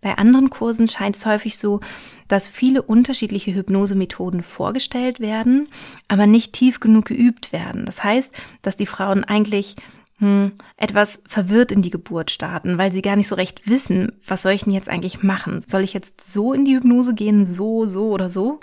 Bei 0.00 0.16
anderen 0.16 0.48
Kursen 0.48 0.88
scheint 0.88 1.14
es 1.14 1.26
häufig 1.26 1.58
so, 1.58 1.80
dass 2.26 2.48
viele 2.48 2.80
unterschiedliche 2.80 3.54
Hypnosemethoden 3.54 4.42
vorgestellt 4.42 5.20
werden, 5.20 5.68
aber 6.08 6.26
nicht 6.26 6.54
tief 6.54 6.80
genug 6.80 7.04
geübt 7.04 7.52
werden. 7.52 7.84
Das 7.84 8.02
heißt, 8.02 8.32
dass 8.62 8.78
die 8.78 8.86
Frauen 8.86 9.24
eigentlich 9.24 9.76
hm, 10.18 10.52
etwas 10.76 11.20
verwirrt 11.26 11.72
in 11.72 11.82
die 11.82 11.90
Geburt 11.90 12.30
starten, 12.30 12.78
weil 12.78 12.92
sie 12.92 13.02
gar 13.02 13.16
nicht 13.16 13.28
so 13.28 13.34
recht 13.34 13.68
wissen, 13.68 14.12
was 14.26 14.42
soll 14.42 14.52
ich 14.52 14.64
denn 14.64 14.72
jetzt 14.72 14.88
eigentlich 14.88 15.22
machen? 15.22 15.62
Soll 15.66 15.82
ich 15.82 15.92
jetzt 15.92 16.32
so 16.32 16.52
in 16.54 16.64
die 16.64 16.74
Hypnose 16.74 17.14
gehen, 17.14 17.44
so, 17.44 17.86
so 17.86 18.10
oder 18.10 18.30
so? 18.30 18.60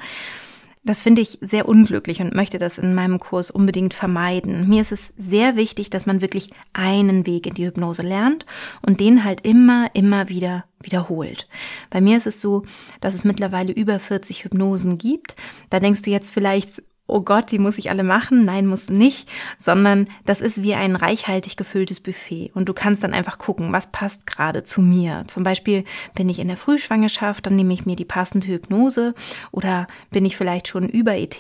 Das 0.86 1.00
finde 1.00 1.22
ich 1.22 1.38
sehr 1.40 1.70
unglücklich 1.70 2.20
und 2.22 2.36
möchte 2.36 2.58
das 2.58 2.78
in 2.78 2.94
meinem 2.94 3.18
Kurs 3.18 3.52
unbedingt 3.52 3.94
vermeiden. 3.94 4.68
Mir 4.68 4.82
ist 4.82 4.92
es 4.92 5.14
sehr 5.16 5.56
wichtig, 5.56 5.90
dass 5.90 6.06
man 6.06 6.20
wirklich 6.20 6.50
einen 6.74 7.26
Weg 7.26 7.48
in 7.48 7.54
die 7.54 7.66
Hypnose 7.66 8.02
lernt 8.02 8.46
und 8.82 9.00
den 9.00 9.24
halt 9.24 9.46
immer, 9.46 9.90
immer 9.94 10.28
wieder 10.28 10.66
wiederholt. 10.82 11.48
Bei 11.90 12.02
mir 12.02 12.18
ist 12.18 12.28
es 12.28 12.42
so, 12.42 12.64
dass 13.00 13.14
es 13.14 13.24
mittlerweile 13.24 13.72
über 13.72 13.98
40 13.98 14.44
Hypnosen 14.44 14.98
gibt. 14.98 15.38
Da 15.70 15.80
denkst 15.80 16.02
du 16.02 16.10
jetzt 16.10 16.34
vielleicht, 16.34 16.84
oh 17.06 17.22
Gott, 17.22 17.52
die 17.52 17.60
muss 17.60 17.78
ich 17.78 17.90
alle 17.90 18.04
machen. 18.04 18.46
Nein, 18.46 18.66
musst 18.66 18.90
du 18.90 18.94
nicht, 18.94 19.30
sondern 19.58 20.08
das 20.26 20.42
ist 20.42 20.64
wie 20.64 20.74
ein 20.74 20.96
reichhaltig 20.96 21.58
gefülltes 21.58 22.00
Buffet. 22.00 22.52
Und 22.54 22.70
du 22.70 22.74
kannst 22.74 23.04
dann 23.04 23.14
einfach 23.14 23.38
gucken, 23.38 23.74
was 23.74 23.92
passt 23.92 24.26
gerade 24.26 24.64
zu 24.64 24.82
mir. 24.82 25.26
Zum 25.28 25.44
Beispiel 25.44 25.84
bin 26.16 26.30
ich 26.30 26.40
in 26.40 26.48
der 26.48 26.58
Frühschwangerschaft, 26.58 27.46
dann 27.46 27.56
nehme 27.56 27.74
ich 27.74 27.86
mir 27.86 27.96
die 27.96 28.06
passende 28.06 28.48
Hypnose 28.48 29.16
oder 29.52 29.88
bin 30.12 30.26
ich 30.26 30.38
vielleicht 30.38 30.68
schon 30.68 30.88
über 30.88 31.18
ET, 31.18 31.38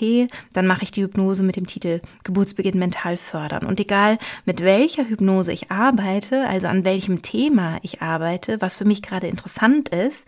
dann 0.51 0.67
mache 0.67 0.83
ich 0.83 0.91
die 0.91 1.03
Hypnose 1.03 1.43
mit 1.43 1.55
dem 1.55 1.65
Titel 1.65 2.01
Geburtsbeginn 2.23 2.77
mental 2.77 3.15
fördern. 3.15 3.65
Und 3.65 3.79
egal 3.79 4.17
mit 4.45 4.63
welcher 4.63 5.07
Hypnose 5.07 5.53
ich 5.53 5.71
arbeite, 5.71 6.45
also 6.47 6.67
an 6.67 6.83
welchem 6.83 7.21
Thema 7.21 7.79
ich 7.83 8.01
arbeite, 8.01 8.59
was 8.61 8.75
für 8.75 8.85
mich 8.85 9.01
gerade 9.01 9.27
interessant 9.27 9.89
ist, 9.89 10.27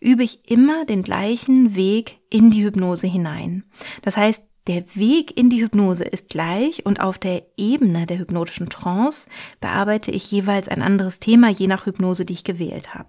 übe 0.00 0.24
ich 0.24 0.50
immer 0.50 0.84
den 0.84 1.02
gleichen 1.02 1.76
Weg 1.76 2.18
in 2.30 2.50
die 2.50 2.64
Hypnose 2.64 3.06
hinein. 3.06 3.64
Das 4.02 4.16
heißt, 4.16 4.42
der 4.66 4.84
Weg 4.94 5.36
in 5.36 5.50
die 5.50 5.60
Hypnose 5.60 6.04
ist 6.04 6.28
gleich 6.28 6.86
und 6.86 7.00
auf 7.00 7.18
der 7.18 7.42
Ebene 7.56 8.06
der 8.06 8.18
hypnotischen 8.18 8.68
Trance 8.68 9.28
bearbeite 9.60 10.10
ich 10.10 10.30
jeweils 10.30 10.68
ein 10.68 10.82
anderes 10.82 11.18
Thema, 11.18 11.48
je 11.48 11.66
nach 11.66 11.86
Hypnose, 11.86 12.24
die 12.24 12.34
ich 12.34 12.44
gewählt 12.44 12.94
habe. 12.94 13.08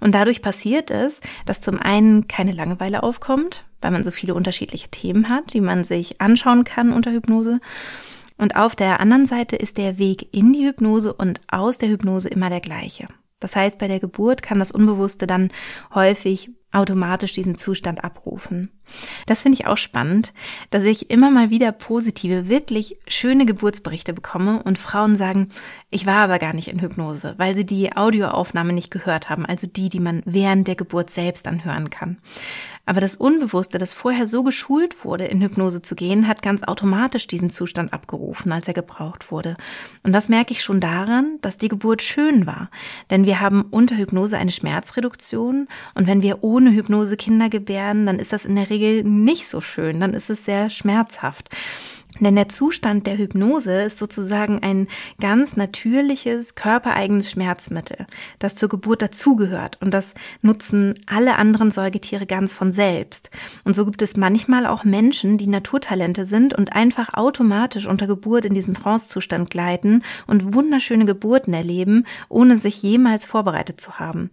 Und 0.00 0.14
dadurch 0.14 0.42
passiert 0.42 0.90
es, 0.90 1.20
dass 1.46 1.60
zum 1.60 1.78
einen 1.78 2.26
keine 2.26 2.52
Langeweile 2.52 3.02
aufkommt, 3.02 3.64
weil 3.80 3.90
man 3.90 4.02
so 4.02 4.10
viele 4.10 4.34
unterschiedliche 4.34 4.88
Themen 4.88 5.28
hat, 5.28 5.52
die 5.52 5.60
man 5.60 5.84
sich 5.84 6.20
anschauen 6.20 6.64
kann 6.64 6.92
unter 6.92 7.12
Hypnose. 7.12 7.60
Und 8.38 8.56
auf 8.56 8.74
der 8.74 9.00
anderen 9.00 9.26
Seite 9.26 9.56
ist 9.56 9.76
der 9.76 9.98
Weg 9.98 10.34
in 10.34 10.52
die 10.52 10.66
Hypnose 10.66 11.12
und 11.12 11.40
aus 11.48 11.78
der 11.78 11.90
Hypnose 11.90 12.28
immer 12.28 12.48
der 12.48 12.60
gleiche. 12.60 13.08
Das 13.40 13.56
heißt, 13.56 13.78
bei 13.78 13.88
der 13.88 14.00
Geburt 14.00 14.42
kann 14.42 14.58
das 14.58 14.70
Unbewusste 14.70 15.26
dann 15.26 15.50
häufig 15.94 16.50
automatisch 16.70 17.32
diesen 17.32 17.56
Zustand 17.56 18.02
abrufen. 18.02 18.70
Das 19.26 19.42
finde 19.42 19.58
ich 19.60 19.66
auch 19.66 19.76
spannend, 19.76 20.32
dass 20.70 20.84
ich 20.84 21.10
immer 21.10 21.30
mal 21.30 21.50
wieder 21.50 21.72
positive, 21.72 22.48
wirklich 22.48 22.96
schöne 23.06 23.46
Geburtsberichte 23.46 24.12
bekomme 24.12 24.62
und 24.62 24.78
Frauen 24.78 25.16
sagen, 25.16 25.50
ich 25.90 26.06
war 26.06 26.16
aber 26.16 26.38
gar 26.38 26.54
nicht 26.54 26.68
in 26.68 26.80
Hypnose, 26.80 27.34
weil 27.36 27.54
sie 27.54 27.66
die 27.66 27.94
Audioaufnahme 27.94 28.72
nicht 28.72 28.90
gehört 28.90 29.28
haben, 29.28 29.44
also 29.44 29.66
die, 29.66 29.88
die 29.88 30.00
man 30.00 30.22
während 30.24 30.66
der 30.68 30.74
Geburt 30.74 31.10
selbst 31.10 31.46
anhören 31.46 31.90
kann. 31.90 32.18
Aber 32.84 33.00
das 33.00 33.14
Unbewusste, 33.14 33.78
das 33.78 33.94
vorher 33.94 34.26
so 34.26 34.42
geschult 34.42 35.04
wurde, 35.04 35.24
in 35.26 35.40
Hypnose 35.40 35.82
zu 35.82 35.94
gehen, 35.94 36.26
hat 36.26 36.42
ganz 36.42 36.64
automatisch 36.64 37.28
diesen 37.28 37.48
Zustand 37.48 37.92
abgerufen, 37.92 38.50
als 38.50 38.66
er 38.66 38.74
gebraucht 38.74 39.30
wurde. 39.30 39.56
Und 40.02 40.12
das 40.12 40.28
merke 40.28 40.52
ich 40.52 40.64
schon 40.64 40.80
daran, 40.80 41.38
dass 41.42 41.58
die 41.58 41.68
Geburt 41.68 42.02
schön 42.02 42.44
war. 42.44 42.70
Denn 43.08 43.24
wir 43.24 43.38
haben 43.38 43.62
unter 43.70 43.96
Hypnose 43.96 44.36
eine 44.36 44.50
Schmerzreduktion 44.50 45.68
und 45.94 46.06
wenn 46.08 46.22
wir 46.22 46.42
ohne 46.42 46.72
Hypnose 46.72 47.16
Kinder 47.16 47.48
gebären, 47.48 48.04
dann 48.04 48.18
ist 48.18 48.32
das 48.32 48.44
in 48.44 48.56
der 48.56 48.68
Regel 48.68 48.81
nicht 48.90 49.48
so 49.48 49.60
schön, 49.60 50.00
dann 50.00 50.14
ist 50.14 50.30
es 50.30 50.44
sehr 50.44 50.70
schmerzhaft. 50.70 51.50
Denn 52.20 52.36
der 52.36 52.48
Zustand 52.48 53.06
der 53.06 53.16
Hypnose 53.16 53.82
ist 53.82 53.98
sozusagen 53.98 54.62
ein 54.62 54.86
ganz 55.20 55.56
natürliches, 55.56 56.54
körpereigenes 56.54 57.30
Schmerzmittel, 57.30 58.06
das 58.38 58.54
zur 58.54 58.68
Geburt 58.68 59.02
dazugehört. 59.02 59.78
Und 59.80 59.94
das 59.94 60.14
nutzen 60.42 60.94
alle 61.06 61.36
anderen 61.36 61.70
Säugetiere 61.70 62.26
ganz 62.26 62.52
von 62.52 62.72
selbst. 62.72 63.30
Und 63.64 63.74
so 63.74 63.84
gibt 63.86 64.02
es 64.02 64.16
manchmal 64.16 64.66
auch 64.66 64.84
Menschen, 64.84 65.38
die 65.38 65.48
Naturtalente 65.48 66.24
sind 66.24 66.54
und 66.54 66.74
einfach 66.74 67.14
automatisch 67.14 67.86
unter 67.86 68.06
Geburt 68.06 68.44
in 68.44 68.54
diesen 68.54 68.74
Trancezustand 68.74 69.50
gleiten 69.50 70.02
und 70.26 70.54
wunderschöne 70.54 71.06
Geburten 71.06 71.54
erleben, 71.54 72.06
ohne 72.28 72.58
sich 72.58 72.82
jemals 72.82 73.24
vorbereitet 73.24 73.80
zu 73.80 73.98
haben. 73.98 74.30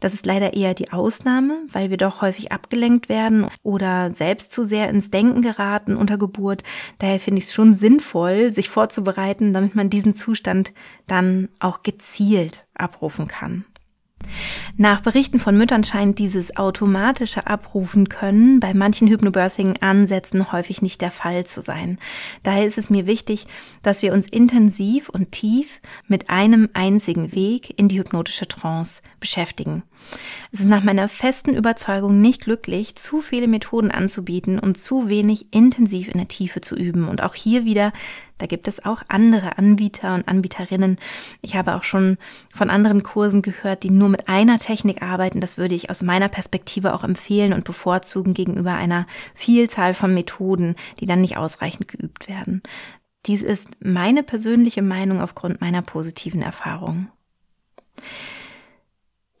Das 0.00 0.14
ist 0.14 0.26
leider 0.26 0.54
eher 0.54 0.74
die 0.74 0.92
Ausnahme, 0.92 1.62
weil 1.72 1.90
wir 1.90 1.96
doch 1.96 2.22
häufig 2.22 2.52
abgelenkt 2.52 3.08
werden 3.08 3.46
oder 3.62 4.10
selbst 4.10 4.52
zu 4.52 4.64
sehr 4.64 4.88
ins 4.90 5.10
Denken 5.10 5.42
geraten 5.42 5.96
unter 5.96 6.18
Geburt. 6.18 6.62
Daher 6.98 7.20
finde 7.20 7.40
ich 7.40 7.46
es 7.46 7.54
schon 7.54 7.74
sinnvoll, 7.74 8.52
sich 8.52 8.68
vorzubereiten, 8.68 9.52
damit 9.52 9.74
man 9.74 9.90
diesen 9.90 10.14
Zustand 10.14 10.72
dann 11.06 11.48
auch 11.60 11.82
gezielt 11.82 12.66
abrufen 12.74 13.26
kann. 13.28 13.64
Nach 14.78 15.00
Berichten 15.00 15.40
von 15.40 15.56
Müttern 15.56 15.84
scheint 15.84 16.18
dieses 16.18 16.56
automatische 16.56 17.46
Abrufen 17.46 18.08
können 18.10 18.60
bei 18.60 18.74
manchen 18.74 19.08
Hypnobirthing-Ansätzen 19.08 20.52
häufig 20.52 20.82
nicht 20.82 21.00
der 21.00 21.10
Fall 21.10 21.46
zu 21.46 21.62
sein. 21.62 21.98
Daher 22.42 22.66
ist 22.66 22.76
es 22.76 22.90
mir 22.90 23.06
wichtig, 23.06 23.46
dass 23.82 24.02
wir 24.02 24.12
uns 24.12 24.28
intensiv 24.28 25.08
und 25.08 25.32
tief 25.32 25.80
mit 26.08 26.28
einem 26.28 26.68
einzigen 26.74 27.34
Weg 27.34 27.78
in 27.78 27.88
die 27.88 27.98
hypnotische 27.98 28.48
Trance 28.48 29.00
beschäftigen. 29.18 29.82
Es 30.52 30.60
ist 30.60 30.68
nach 30.68 30.82
meiner 30.82 31.08
festen 31.08 31.54
Überzeugung 31.54 32.20
nicht 32.20 32.42
glücklich, 32.42 32.94
zu 32.94 33.20
viele 33.20 33.48
Methoden 33.48 33.90
anzubieten 33.90 34.58
und 34.58 34.78
zu 34.78 35.08
wenig 35.08 35.52
intensiv 35.52 36.08
in 36.08 36.18
der 36.18 36.28
Tiefe 36.28 36.60
zu 36.60 36.76
üben. 36.76 37.08
Und 37.08 37.22
auch 37.22 37.34
hier 37.34 37.64
wieder, 37.64 37.92
da 38.38 38.46
gibt 38.46 38.68
es 38.68 38.84
auch 38.84 39.02
andere 39.08 39.58
Anbieter 39.58 40.14
und 40.14 40.28
Anbieterinnen. 40.28 40.98
Ich 41.42 41.56
habe 41.56 41.74
auch 41.74 41.82
schon 41.82 42.18
von 42.54 42.70
anderen 42.70 43.02
Kursen 43.02 43.42
gehört, 43.42 43.82
die 43.82 43.90
nur 43.90 44.08
mit 44.08 44.28
einer 44.28 44.58
Technik 44.58 45.02
arbeiten. 45.02 45.40
Das 45.40 45.58
würde 45.58 45.74
ich 45.74 45.90
aus 45.90 46.02
meiner 46.02 46.28
Perspektive 46.28 46.94
auch 46.94 47.04
empfehlen 47.04 47.52
und 47.52 47.64
bevorzugen 47.64 48.34
gegenüber 48.34 48.74
einer 48.74 49.06
Vielzahl 49.34 49.94
von 49.94 50.14
Methoden, 50.14 50.76
die 51.00 51.06
dann 51.06 51.20
nicht 51.20 51.36
ausreichend 51.36 51.88
geübt 51.88 52.28
werden. 52.28 52.62
Dies 53.26 53.42
ist 53.42 53.68
meine 53.80 54.22
persönliche 54.22 54.82
Meinung 54.82 55.20
aufgrund 55.20 55.60
meiner 55.60 55.82
positiven 55.82 56.42
Erfahrung. 56.42 57.08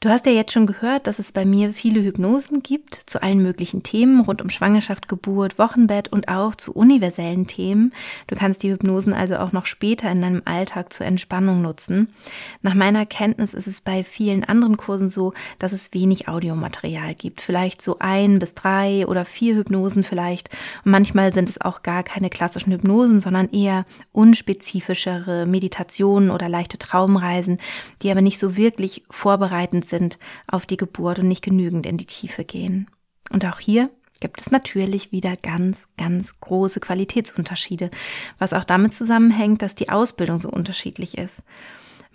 Du 0.06 0.12
hast 0.12 0.24
ja 0.24 0.30
jetzt 0.30 0.52
schon 0.52 0.68
gehört, 0.68 1.08
dass 1.08 1.18
es 1.18 1.32
bei 1.32 1.44
mir 1.44 1.72
viele 1.72 2.00
Hypnosen 2.00 2.62
gibt 2.62 2.94
zu 3.06 3.24
allen 3.24 3.42
möglichen 3.42 3.82
Themen 3.82 4.20
rund 4.20 4.40
um 4.40 4.50
Schwangerschaft, 4.50 5.08
Geburt, 5.08 5.58
Wochenbett 5.58 6.12
und 6.12 6.28
auch 6.28 6.54
zu 6.54 6.72
universellen 6.72 7.48
Themen. 7.48 7.92
Du 8.28 8.36
kannst 8.36 8.62
die 8.62 8.70
Hypnosen 8.70 9.12
also 9.12 9.38
auch 9.38 9.50
noch 9.50 9.66
später 9.66 10.08
in 10.08 10.22
deinem 10.22 10.42
Alltag 10.44 10.92
zur 10.92 11.06
Entspannung 11.06 11.60
nutzen. 11.60 12.14
Nach 12.62 12.74
meiner 12.74 13.04
Kenntnis 13.04 13.52
ist 13.52 13.66
es 13.66 13.80
bei 13.80 14.04
vielen 14.04 14.44
anderen 14.44 14.76
Kursen 14.76 15.08
so, 15.08 15.32
dass 15.58 15.72
es 15.72 15.92
wenig 15.92 16.28
Audiomaterial 16.28 17.16
gibt. 17.16 17.40
Vielleicht 17.40 17.82
so 17.82 17.96
ein 17.98 18.38
bis 18.38 18.54
drei 18.54 19.08
oder 19.08 19.24
vier 19.24 19.56
Hypnosen 19.56 20.04
vielleicht. 20.04 20.50
Und 20.84 20.92
manchmal 20.92 21.32
sind 21.32 21.48
es 21.48 21.60
auch 21.60 21.82
gar 21.82 22.04
keine 22.04 22.30
klassischen 22.30 22.72
Hypnosen, 22.72 23.18
sondern 23.18 23.50
eher 23.50 23.84
unspezifischere 24.12 25.46
Meditationen 25.46 26.30
oder 26.30 26.48
leichte 26.48 26.78
Traumreisen, 26.78 27.58
die 28.02 28.10
aber 28.12 28.22
nicht 28.22 28.38
so 28.38 28.56
wirklich 28.56 29.02
vorbereitend 29.10 29.84
sind 29.98 30.18
auf 30.46 30.66
die 30.66 30.76
Geburt 30.76 31.18
und 31.18 31.28
nicht 31.28 31.44
genügend 31.44 31.86
in 31.86 31.96
die 31.96 32.06
Tiefe 32.06 32.44
gehen. 32.44 32.88
Und 33.30 33.44
auch 33.44 33.58
hier 33.58 33.90
gibt 34.20 34.40
es 34.40 34.50
natürlich 34.50 35.12
wieder 35.12 35.34
ganz, 35.36 35.88
ganz 35.98 36.40
große 36.40 36.80
Qualitätsunterschiede, 36.80 37.90
was 38.38 38.52
auch 38.52 38.64
damit 38.64 38.94
zusammenhängt, 38.94 39.62
dass 39.62 39.74
die 39.74 39.90
Ausbildung 39.90 40.40
so 40.40 40.50
unterschiedlich 40.50 41.18
ist. 41.18 41.42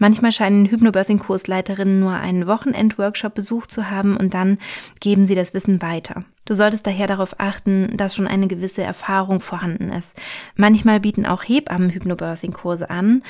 Manchmal 0.01 0.31
scheinen 0.31 0.65
Hypnobirthing-Kursleiterinnen 0.65 1.99
nur 1.99 2.13
einen 2.13 2.47
Wochenend-Workshop 2.47 3.35
besucht 3.35 3.69
zu 3.69 3.91
haben 3.91 4.17
und 4.17 4.33
dann 4.33 4.57
geben 4.99 5.27
sie 5.27 5.35
das 5.35 5.53
Wissen 5.53 5.79
weiter. 5.83 6.25
Du 6.45 6.55
solltest 6.55 6.87
daher 6.87 7.05
darauf 7.05 7.39
achten, 7.39 7.95
dass 7.97 8.15
schon 8.15 8.25
eine 8.25 8.47
gewisse 8.47 8.81
Erfahrung 8.81 9.41
vorhanden 9.41 9.91
ist. 9.91 10.17
Manchmal 10.55 11.01
bieten 11.01 11.27
auch 11.27 11.43
Hebammen 11.43 11.91
Hypnobirthing-Kurse 11.91 12.89
an 12.89 13.21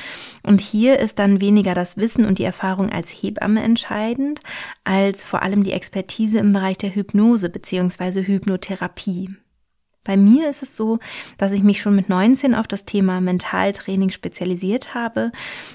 und 0.44 0.62
hier 0.62 0.98
ist 1.00 1.20
dann 1.20 1.42
weniger 1.42 1.74
das 1.74 1.98
Wissen 1.98 2.24
und 2.24 2.40
die 2.40 2.46
Erfahrung 2.46 2.90
als 2.90 3.10
Hebamme 3.10 3.62
entscheidend, 3.62 4.40
als 4.86 5.25
vor 5.25 5.42
allem 5.42 5.66
die 5.66 5.74
Expertise 5.74 6.40
im 6.40 6.54
Bereich 6.54 6.78
der 6.78 6.96
Hypnose 6.96 7.50
bzw. 7.50 8.24
Hypnotherapie. 8.24 9.36
Bei 10.03 10.17
mir 10.17 10.50
ist 10.50 10.63
es 10.63 10.75
so, 10.75 10.98
dass 11.38 11.51
ich 11.51 11.62
mich 11.62 11.79
schon 11.79 11.96
mit 11.96 12.10
19 12.10 12.55
auf 12.55 12.67
das 12.67 12.86
Thema 12.86 13.22
Mentaltraining 13.22 14.10
spezialisiert 14.10 14.96
habe. 14.96 15.31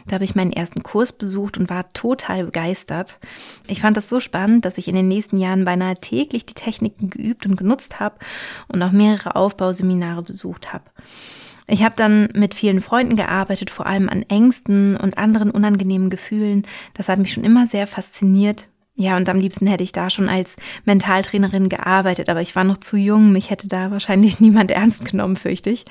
Da 0.09 0.15
habe 0.15 0.25
ich 0.25 0.35
meinen 0.35 0.53
ersten 0.53 0.83
Kurs 0.83 1.13
besucht 1.13 1.57
und 1.57 1.71
war 1.71 1.89
total 1.91 2.45
begeistert. 2.45 3.21
Ich 3.69 3.81
fand 3.81 3.97
das 3.97 4.09
so 4.09 4.19
spannend, 4.19 4.65
dass 4.65 4.79
ich 4.79 4.89
in 4.89 4.97
den 4.97 5.07
nächsten 5.07 5.39
Jahren 5.39 5.65
beinahe 5.65 5.95
täglich 5.95 6.45
die 6.45 6.55
Techniken 6.55 7.09
geübt 7.09 7.47
und 7.47 7.55
genutzt 7.55 8.01
habe 8.01 8.17
und 8.67 8.83
auch 8.83 8.91
mehrere 8.93 9.37
Aufbauseminare 9.37 10.23
besucht 10.23 10.73
habe. 10.73 10.85
Ich 11.69 11.85
habe 11.85 11.95
dann 11.97 12.29
mit 12.35 12.55
vielen 12.55 12.81
Freunden 12.81 13.17
gearbeitet, 13.17 13.71
vor 13.71 13.87
allem 13.87 14.09
an 14.09 14.23
Ängsten 14.23 14.97
und 14.97 15.19
anderen 15.19 15.51
unangenehmen 15.51 16.11
Gefühlen. 16.11 16.67
Das 16.95 17.09
hat 17.09 17.19
mich 17.19 17.33
schon 17.33 17.45
immer 17.45 17.67
sehr 17.67 17.87
fasziniert. 17.87 18.69
Ja, 18.97 19.19
und 19.19 19.29
am 19.29 19.39
liebsten 19.39 19.67
hätte 19.67 19.85
ich 19.85 19.93
da 19.93 20.09
schon 20.09 20.31
als 20.31 20.57
Mentaltrainerin 20.87 21.69
gearbeitet, 21.69 22.31
aber 22.31 22.41
ich 22.41 22.57
war 22.57 22.65
noch 22.65 22.79
zu 22.79 22.97
jung, 22.97 23.31
mich 23.31 23.51
hätte 23.51 23.69
da 23.69 23.91
wahrscheinlich 23.91 24.41
niemand 24.41 24.71
ernst 24.71 25.05
genommen, 25.05 25.37
fürchte 25.37 25.71
ich. 25.71 25.85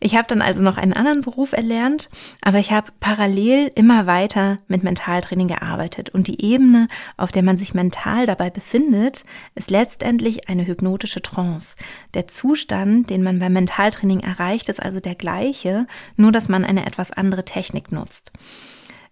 Ich 0.00 0.14
habe 0.14 0.28
dann 0.28 0.42
also 0.42 0.62
noch 0.62 0.76
einen 0.76 0.92
anderen 0.92 1.22
Beruf 1.22 1.52
erlernt, 1.52 2.08
aber 2.40 2.58
ich 2.58 2.70
habe 2.70 2.92
parallel 3.00 3.72
immer 3.74 4.06
weiter 4.06 4.58
mit 4.68 4.84
Mentaltraining 4.84 5.48
gearbeitet 5.48 6.10
und 6.10 6.28
die 6.28 6.40
Ebene, 6.44 6.86
auf 7.16 7.32
der 7.32 7.42
man 7.42 7.58
sich 7.58 7.74
mental 7.74 8.24
dabei 8.24 8.48
befindet, 8.48 9.24
ist 9.56 9.70
letztendlich 9.70 10.48
eine 10.48 10.64
hypnotische 10.66 11.20
Trance. 11.20 11.74
Der 12.14 12.28
Zustand, 12.28 13.10
den 13.10 13.24
man 13.24 13.40
beim 13.40 13.52
Mentaltraining 13.52 14.20
erreicht, 14.20 14.68
ist 14.68 14.80
also 14.80 15.00
der 15.00 15.16
gleiche, 15.16 15.88
nur 16.16 16.30
dass 16.30 16.48
man 16.48 16.64
eine 16.64 16.86
etwas 16.86 17.10
andere 17.10 17.44
Technik 17.44 17.90
nutzt. 17.90 18.30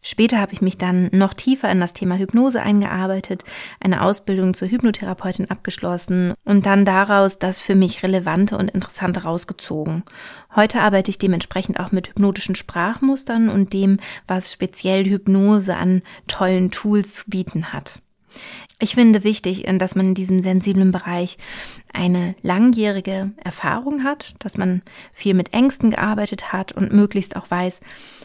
Später 0.02 0.38
habe 0.38 0.52
ich 0.52 0.62
mich 0.62 0.78
dann 0.78 1.08
noch 1.12 1.34
tiefer 1.34 1.70
in 1.70 1.80
das 1.80 1.92
Thema 1.92 2.16
Hypnose 2.16 2.62
eingearbeitet, 2.62 3.44
eine 3.80 4.02
Ausbildung 4.02 4.54
zur 4.54 4.68
Hypnotherapeutin 4.68 5.50
abgeschlossen 5.50 6.34
und 6.44 6.66
dann 6.66 6.84
daraus 6.84 7.38
das 7.38 7.58
für 7.58 7.74
mich 7.74 8.02
Relevante 8.02 8.56
und 8.56 8.70
Interessante 8.70 9.24
rausgezogen. 9.24 10.04
Heute 10.54 10.80
arbeite 10.80 11.10
ich 11.10 11.18
dementsprechend 11.18 11.80
auch 11.80 11.92
mit 11.92 12.08
hypnotischen 12.08 12.54
Sprachmustern 12.54 13.48
und 13.48 13.72
dem, 13.72 13.98
was 14.26 14.52
speziell 14.52 15.04
Hypnose 15.04 15.76
an 15.76 16.02
tollen 16.28 16.70
Tools 16.70 17.14
zu 17.14 17.30
bieten 17.30 17.72
hat. 17.72 18.00
Ich 18.78 18.95
finde 18.95 19.25
wichtig, 19.25 19.64
dass 19.78 19.95
man 19.95 20.09
in 20.09 20.14
diesem 20.14 20.40
sensiblen 20.40 20.90
Bereich 20.90 21.38
eine 21.95 22.35
langjährige 22.42 23.30
Erfahrung 23.42 24.04
hat, 24.04 24.35
dass 24.40 24.59
man 24.59 24.83
viel 25.12 25.33
mit 25.33 25.54
Ängsten 25.54 25.90
gearbeitet 25.90 26.52
hat 26.52 26.73
und 26.73 26.92
möglichst 26.92 27.37
auch 27.37 27.50
weiß, 27.50 27.80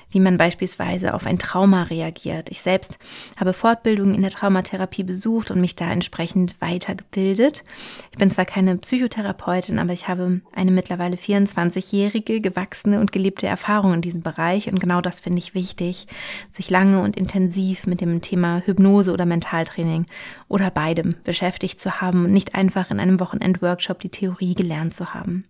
wie 0.10 0.20
man 0.20 0.38
beispielsweise 0.38 1.14
auf 1.14 1.26
ein 1.26 1.40
Trauma 1.40 1.84
reagiert. 1.84 2.52
Ich 2.52 2.62
selbst 2.62 3.00
habe 3.38 3.54
Fortbildungen 3.54 4.14
in 4.14 4.24
der 4.24 4.32
Traumatherapie 4.32 5.04
besucht 5.04 5.52
und 5.52 5.62
mich 5.62 5.78
da 5.78 5.90
entsprechend 5.90 6.60
weitergebildet. 6.60 7.64
Ich 8.12 8.18
bin 8.18 8.30
zwar 8.30 8.44
keine 8.44 8.76
Psychotherapeutin, 8.76 9.80
aber 9.80 9.94
ich 9.94 10.10
habe 10.10 10.42
eine 10.54 10.72
mittlerweile 10.72 11.16
24-jährige 11.16 12.42
gewachsene 12.42 13.00
und 13.00 13.14
gelebte 13.14 13.48
Erfahrung 13.48 13.94
in 13.94 14.02
diesem 14.02 14.22
Bereich 14.22 14.70
und 14.70 14.82
genau 14.82 15.00
das 15.00 15.22
finde 15.22 15.40
ich 15.40 15.56
wichtig, 15.56 16.08
sich 16.52 16.70
lange 16.70 17.02
und 17.02 17.16
intensiv 17.16 17.88
mit 17.88 18.02
dem 18.02 18.20
Thema 18.20 18.62
Hypnose 18.66 19.14
oder 19.14 19.26
Mentaltraining 19.26 20.08
oder 20.52 20.70
beidem 20.70 21.16
beschäftigt 21.24 21.80
zu 21.80 22.02
haben 22.02 22.26
und 22.26 22.32
nicht 22.32 22.56
einfach 22.56 22.92
in 22.92 23.00
einem 23.00 23.20
Wochenendworkshop 23.20 24.00
die 24.00 24.10
Theorie 24.10 24.54
gelernt 24.54 24.94
zu 24.94 25.14
haben. 25.14 25.46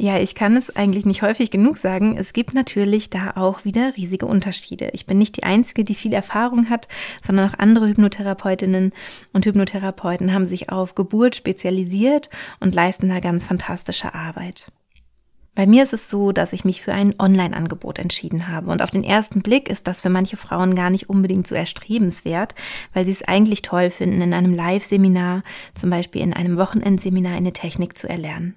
Ja, 0.00 0.16
ich 0.18 0.36
kann 0.36 0.56
es 0.56 0.76
eigentlich 0.76 1.06
nicht 1.06 1.22
häufig 1.22 1.50
genug 1.50 1.76
sagen. 1.76 2.16
Es 2.16 2.32
gibt 2.32 2.54
natürlich 2.54 3.10
da 3.10 3.32
auch 3.34 3.64
wieder 3.64 3.96
riesige 3.96 4.26
Unterschiede. 4.26 4.90
Ich 4.92 5.06
bin 5.06 5.18
nicht 5.18 5.36
die 5.36 5.42
Einzige, 5.42 5.82
die 5.82 5.96
viel 5.96 6.12
Erfahrung 6.12 6.70
hat, 6.70 6.86
sondern 7.20 7.50
auch 7.50 7.58
andere 7.58 7.88
Hypnotherapeutinnen 7.88 8.92
und 9.32 9.44
Hypnotherapeuten 9.44 10.32
haben 10.32 10.46
sich 10.46 10.70
auf 10.70 10.94
Geburt 10.94 11.34
spezialisiert 11.34 12.30
und 12.60 12.76
leisten 12.76 13.08
da 13.08 13.18
ganz 13.18 13.44
fantastische 13.44 14.14
Arbeit. 14.14 14.70
Bei 15.58 15.66
mir 15.66 15.82
ist 15.82 15.92
es 15.92 16.08
so, 16.08 16.30
dass 16.30 16.52
ich 16.52 16.64
mich 16.64 16.82
für 16.82 16.92
ein 16.92 17.16
Online-Angebot 17.18 17.98
entschieden 17.98 18.46
habe. 18.46 18.70
Und 18.70 18.80
auf 18.80 18.92
den 18.92 19.02
ersten 19.02 19.42
Blick 19.42 19.68
ist 19.68 19.88
das 19.88 20.00
für 20.00 20.08
manche 20.08 20.36
Frauen 20.36 20.76
gar 20.76 20.88
nicht 20.88 21.10
unbedingt 21.10 21.48
so 21.48 21.56
erstrebenswert, 21.56 22.54
weil 22.94 23.04
sie 23.04 23.10
es 23.10 23.26
eigentlich 23.26 23.62
toll 23.62 23.90
finden, 23.90 24.20
in 24.20 24.34
einem 24.34 24.54
Live-Seminar, 24.54 25.42
zum 25.74 25.90
Beispiel 25.90 26.22
in 26.22 26.32
einem 26.32 26.58
Wochenendseminar, 26.58 27.34
eine 27.34 27.52
Technik 27.52 27.98
zu 27.98 28.08
erlernen. 28.08 28.54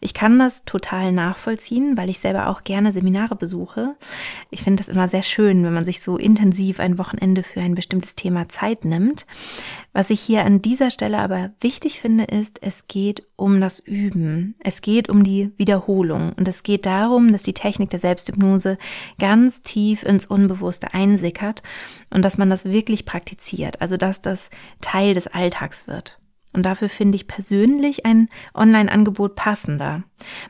Ich 0.00 0.14
kann 0.14 0.38
das 0.38 0.64
total 0.64 1.12
nachvollziehen, 1.12 1.98
weil 1.98 2.08
ich 2.08 2.18
selber 2.18 2.48
auch 2.48 2.64
gerne 2.64 2.92
Seminare 2.92 3.36
besuche. 3.36 3.96
Ich 4.48 4.62
finde 4.62 4.82
das 4.82 4.88
immer 4.88 5.06
sehr 5.06 5.22
schön, 5.22 5.62
wenn 5.66 5.74
man 5.74 5.84
sich 5.84 6.00
so 6.00 6.16
intensiv 6.16 6.80
ein 6.80 6.96
Wochenende 6.96 7.42
für 7.42 7.60
ein 7.60 7.74
bestimmtes 7.74 8.14
Thema 8.14 8.48
Zeit 8.48 8.86
nimmt. 8.86 9.26
Was 9.92 10.08
ich 10.08 10.20
hier 10.22 10.46
an 10.46 10.62
dieser 10.62 10.90
Stelle 10.90 11.18
aber 11.18 11.50
wichtig 11.60 12.00
finde, 12.00 12.24
ist, 12.24 12.62
es 12.62 12.88
geht 12.88 13.27
um 13.38 13.60
das 13.60 13.78
Üben. 13.78 14.56
Es 14.58 14.82
geht 14.82 15.08
um 15.08 15.22
die 15.22 15.52
Wiederholung. 15.56 16.32
Und 16.34 16.48
es 16.48 16.64
geht 16.64 16.84
darum, 16.84 17.30
dass 17.32 17.44
die 17.44 17.54
Technik 17.54 17.88
der 17.88 18.00
Selbsthypnose 18.00 18.76
ganz 19.20 19.62
tief 19.62 20.02
ins 20.02 20.26
Unbewusste 20.26 20.92
einsickert 20.92 21.62
und 22.10 22.24
dass 22.24 22.36
man 22.36 22.50
das 22.50 22.64
wirklich 22.64 23.04
praktiziert. 23.04 23.80
Also, 23.80 23.96
dass 23.96 24.20
das 24.20 24.50
Teil 24.80 25.14
des 25.14 25.28
Alltags 25.28 25.86
wird. 25.86 26.18
Und 26.54 26.64
dafür 26.64 26.88
finde 26.88 27.16
ich 27.16 27.28
persönlich 27.28 28.06
ein 28.06 28.28
Online-Angebot 28.54 29.36
passender. 29.36 30.02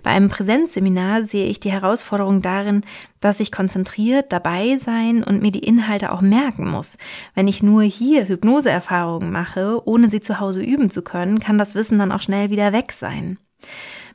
Bei 0.03 0.11
einem 0.11 0.29
Präsenzseminar 0.29 1.25
sehe 1.25 1.47
ich 1.47 1.59
die 1.61 1.73
Herausforderung 1.73 2.41
darin, 2.41 2.83
dass 3.21 3.41
ich 3.41 3.51
konzentriert 3.51 4.33
dabei 4.33 4.77
sein 4.77 5.25
und 5.25 5.43
mir 5.43 5.51
die 5.51 5.65
Inhalte 5.65 6.13
auch 6.13 6.21
merken 6.21 6.71
muss. 6.71 6.99
Wenn 7.35 7.49
ich 7.49 7.63
nur 7.63 7.83
hier 7.83 8.29
Hypnoseerfahrungen 8.29 9.33
mache, 9.33 9.83
ohne 9.87 10.09
sie 10.09 10.21
zu 10.21 10.39
Hause 10.39 10.63
üben 10.63 10.89
zu 10.89 11.03
können, 11.03 11.41
kann 11.41 11.59
das 11.59 11.75
Wissen 11.75 11.99
dann 11.99 12.13
auch 12.13 12.23
schnell 12.23 12.51
wieder 12.51 12.73
weg 12.73 12.93
sein. 12.93 13.39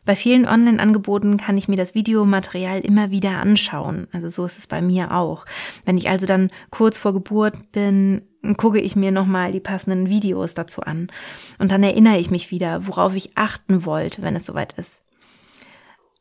Bei 0.06 0.16
vielen 0.16 0.46
Online-Angeboten 0.46 1.38
kann 1.38 1.58
ich 1.58 1.70
mir 1.70 1.78
das 1.78 1.96
Videomaterial 1.96 2.82
immer 2.82 3.10
wieder 3.10 3.38
anschauen. 3.38 4.08
Also 4.12 4.28
so 4.28 4.46
ist 4.46 4.58
es 4.58 4.68
bei 4.68 4.82
mir 4.82 5.14
auch. 5.14 5.46
Wenn 5.86 5.98
ich 5.98 6.10
also 6.10 6.26
dann 6.26 6.50
kurz 6.72 6.98
vor 6.98 7.14
Geburt 7.14 7.72
bin, 7.72 8.22
gucke 8.58 8.82
ich 8.82 8.98
mir 8.98 9.12
nochmal 9.12 9.54
die 9.54 9.62
passenden 9.62 10.10
Videos 10.10 10.54
dazu 10.54 10.82
an. 10.82 11.10
Und 11.58 11.72
dann 11.72 11.84
erinnere 11.84 12.18
ich 12.18 12.30
mich 12.30 12.52
wieder, 12.52 12.86
worauf 12.86 13.16
ich 13.16 13.38
achten 13.38 13.86
wollte, 13.86 14.22
wenn 14.22 14.36
es 14.36 14.46
soweit 14.46 14.74
ist. 14.74 15.02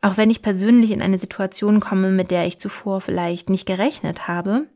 Auch 0.01 0.17
wenn 0.17 0.31
ich 0.31 0.43
persönlich 0.43 0.93
in 0.93 1.03
eine 1.03 1.19
Situation 1.19 1.81
komme, 1.81 2.11
mit 2.11 2.31
der 2.31 2.47
ich 2.47 2.59
zuvor 2.59 3.01
vielleicht 3.01 3.51
nicht 3.51 3.67
gerechnet 3.67 4.29
habe, 4.29 4.67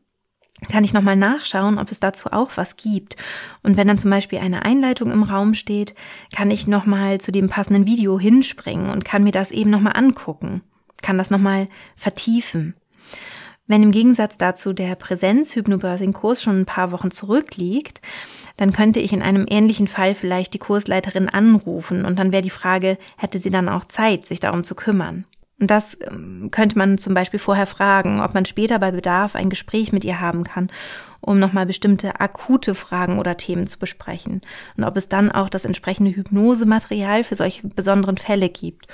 kann 0.69 0.83
ich 0.83 0.93
nochmal 0.93 1.15
nachschauen, 1.15 1.77
ob 1.77 1.91
es 1.91 1.99
dazu 1.99 2.31
auch 2.31 2.51
was 2.55 2.77
gibt. 2.77 3.15
Und 3.63 3.77
wenn 3.77 3.87
dann 3.87 3.97
zum 3.97 4.09
Beispiel 4.09 4.39
eine 4.39 4.65
Einleitung 4.65 5.11
im 5.11 5.23
Raum 5.23 5.53
steht, 5.53 5.93
kann 6.35 6.49
ich 6.49 6.67
nochmal 6.67 7.21
zu 7.21 7.31
dem 7.31 7.47
passenden 7.47 7.85
Video 7.85 8.19
hinspringen 8.19 8.89
und 8.89 9.05
kann 9.05 9.23
mir 9.23 9.31
das 9.31 9.51
eben 9.51 9.69
nochmal 9.69 9.93
angucken, 9.95 10.61
kann 11.01 11.17
das 11.17 11.29
nochmal 11.29 11.67
vertiefen. 11.95 12.75
Wenn 13.67 13.83
im 13.83 13.91
Gegensatz 13.91 14.37
dazu 14.37 14.71
der 14.73 14.95
Präsenz-Hypnobirthing-Kurs 14.95 16.41
schon 16.41 16.61
ein 16.61 16.65
paar 16.65 16.91
Wochen 16.91 17.11
zurückliegt, 17.11 18.01
dann 18.55 18.71
könnte 18.71 18.99
ich 18.99 19.13
in 19.13 19.21
einem 19.21 19.45
ähnlichen 19.47 19.87
Fall 19.87 20.15
vielleicht 20.15 20.53
die 20.53 20.59
Kursleiterin 20.59 21.29
anrufen 21.29 22.05
und 22.05 22.17
dann 22.17 22.31
wäre 22.31 22.41
die 22.41 22.49
Frage, 22.49 22.97
hätte 23.17 23.39
sie 23.39 23.51
dann 23.51 23.69
auch 23.69 23.85
Zeit, 23.85 24.25
sich 24.25 24.39
darum 24.39 24.63
zu 24.63 24.73
kümmern. 24.73 25.25
Und 25.59 25.71
das 25.71 25.97
ähm, 26.07 26.49
könnte 26.51 26.77
man 26.77 26.99
zum 26.99 27.15
Beispiel 27.15 27.39
vorher 27.39 27.65
fragen, 27.65 28.21
ob 28.21 28.33
man 28.35 28.45
später 28.45 28.77
bei 28.77 28.91
Bedarf 28.91 29.35
ein 29.35 29.49
Gespräch 29.49 29.91
mit 29.91 30.05
ihr 30.05 30.21
haben 30.21 30.43
kann, 30.43 30.69
um 31.19 31.39
nochmal 31.39 31.65
bestimmte 31.65 32.19
akute 32.19 32.75
Fragen 32.75 33.17
oder 33.17 33.37
Themen 33.37 33.65
zu 33.65 33.79
besprechen. 33.79 34.41
Und 34.77 34.83
ob 34.83 34.95
es 34.97 35.09
dann 35.09 35.31
auch 35.31 35.49
das 35.49 35.65
entsprechende 35.65 36.15
Hypnosematerial 36.15 37.23
für 37.23 37.35
solche 37.35 37.67
besonderen 37.67 38.17
Fälle 38.17 38.49
gibt. 38.49 38.87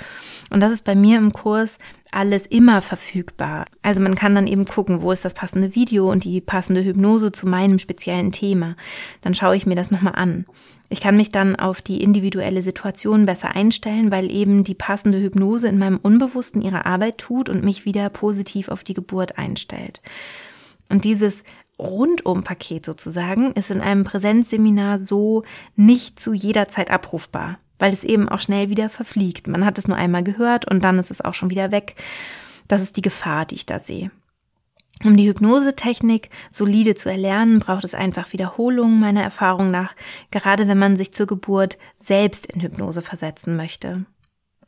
Und 0.48 0.60
das 0.60 0.72
ist 0.72 0.84
bei 0.84 0.94
mir 0.94 1.18
im 1.18 1.34
Kurs 1.34 1.78
alles 2.12 2.46
immer 2.46 2.80
verfügbar. 2.80 3.66
Also 3.82 4.00
man 4.00 4.14
kann 4.14 4.34
dann 4.34 4.46
eben 4.46 4.64
gucken, 4.64 5.02
wo 5.02 5.12
ist 5.12 5.24
das 5.24 5.34
passende 5.34 5.74
Video 5.74 6.10
und 6.10 6.24
die 6.24 6.40
passende 6.40 6.82
Hypnose 6.82 7.30
zu 7.30 7.46
meinem 7.46 7.78
speziellen 7.78 8.32
Thema. 8.32 8.76
Dann 9.20 9.34
schaue 9.34 9.56
ich 9.56 9.66
mir 9.66 9.76
das 9.76 9.90
nochmal 9.90 10.14
an. 10.14 10.46
Ich 10.94 11.00
kann 11.00 11.16
mich 11.16 11.32
dann 11.32 11.56
auf 11.56 11.82
die 11.82 12.04
individuelle 12.04 12.62
Situation 12.62 13.26
besser 13.26 13.56
einstellen, 13.56 14.12
weil 14.12 14.30
eben 14.30 14.62
die 14.62 14.76
passende 14.76 15.20
Hypnose 15.20 15.66
in 15.66 15.76
meinem 15.76 15.96
Unbewussten 15.96 16.62
ihre 16.62 16.86
Arbeit 16.86 17.18
tut 17.18 17.48
und 17.48 17.64
mich 17.64 17.84
wieder 17.84 18.08
positiv 18.10 18.68
auf 18.68 18.84
die 18.84 18.94
Geburt 18.94 19.36
einstellt. 19.36 20.00
Und 20.88 21.02
dieses 21.02 21.42
Rundum-Paket 21.80 22.86
sozusagen 22.86 23.54
ist 23.54 23.72
in 23.72 23.80
einem 23.80 24.04
Präsenzseminar 24.04 25.00
so 25.00 25.42
nicht 25.74 26.20
zu 26.20 26.32
jeder 26.32 26.68
Zeit 26.68 26.92
abrufbar, 26.92 27.58
weil 27.80 27.92
es 27.92 28.04
eben 28.04 28.28
auch 28.28 28.38
schnell 28.38 28.70
wieder 28.70 28.88
verfliegt. 28.88 29.48
Man 29.48 29.64
hat 29.64 29.78
es 29.78 29.88
nur 29.88 29.96
einmal 29.96 30.22
gehört 30.22 30.70
und 30.70 30.84
dann 30.84 31.00
ist 31.00 31.10
es 31.10 31.20
auch 31.20 31.34
schon 31.34 31.50
wieder 31.50 31.72
weg. 31.72 31.96
Das 32.68 32.82
ist 32.82 32.96
die 32.96 33.02
Gefahr, 33.02 33.46
die 33.46 33.56
ich 33.56 33.66
da 33.66 33.80
sehe. 33.80 34.12
Um 35.02 35.16
die 35.16 35.28
Hypnosetechnik 35.28 36.30
solide 36.50 36.94
zu 36.94 37.10
erlernen, 37.10 37.58
braucht 37.58 37.84
es 37.84 37.94
einfach 37.94 38.32
Wiederholungen 38.32 39.00
meiner 39.00 39.22
Erfahrung 39.22 39.70
nach, 39.70 39.94
gerade 40.30 40.68
wenn 40.68 40.78
man 40.78 40.96
sich 40.96 41.12
zur 41.12 41.26
Geburt 41.26 41.78
selbst 41.98 42.46
in 42.46 42.60
Hypnose 42.60 43.02
versetzen 43.02 43.56
möchte. 43.56 44.06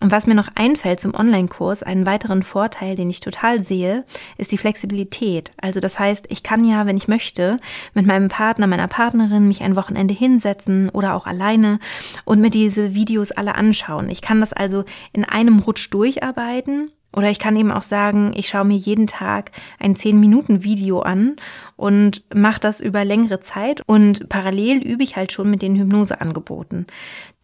Und 0.01 0.13
was 0.13 0.27
mir 0.27 0.35
noch 0.35 0.49
einfällt 0.55 1.01
zum 1.01 1.15
Online-Kurs, 1.15 1.83
einen 1.83 2.05
weiteren 2.05 2.43
Vorteil, 2.43 2.97
den 2.97 3.09
ich 3.09 3.21
total 3.21 3.63
sehe, 3.63 4.05
ist 4.37 4.53
die 4.53 4.59
Flexibilität. 4.59 5.53
Also 5.57 5.81
das 5.81 5.99
heißt, 5.99 6.27
ich 6.29 6.43
kann 6.43 6.65
ja, 6.65 6.85
wenn 6.85 6.99
ich 6.99 7.09
möchte, 7.09 7.59
mit 7.95 8.05
meinem 8.05 8.29
Partner, 8.29 8.67
meiner 8.67 8.89
Partnerin 8.89 9.49
mich 9.49 9.63
ein 9.63 9.77
Wochenende 9.77 10.13
hinsetzen 10.13 10.91
oder 10.91 11.15
auch 11.15 11.27
alleine 11.27 11.79
und 12.27 12.41
mir 12.41 12.51
diese 12.51 12.95
Videos 12.95 13.33
alle 13.33 13.55
anschauen. 13.55 14.11
Ich 14.11 14.21
kann 14.21 14.41
das 14.41 14.53
also 14.53 14.85
in 15.15 15.25
einem 15.25 15.61
Rutsch 15.61 15.89
durcharbeiten 15.91 16.91
oder 17.17 17.31
ich 17.31 17.39
kann 17.39 17.57
eben 17.57 17.73
auch 17.73 17.83
sagen, 17.83 18.33
ich 18.37 18.49
schaue 18.49 18.67
mir 18.67 18.77
jeden 18.77 19.07
Tag 19.07 19.51
ein 19.81 19.97
10-Minuten-Video 19.97 21.01
an 21.01 21.37
und 21.77 22.23
mache 22.35 22.61
das 22.61 22.81
über 22.81 23.05
längere 23.07 23.41
Zeit 23.41 23.81
und 23.87 24.29
parallel 24.29 24.83
übe 24.83 25.03
ich 25.03 25.17
halt 25.17 25.33
schon 25.33 25.51
mit 25.51 25.63
den 25.63 25.77
Hypnoseangeboten. 25.77 26.87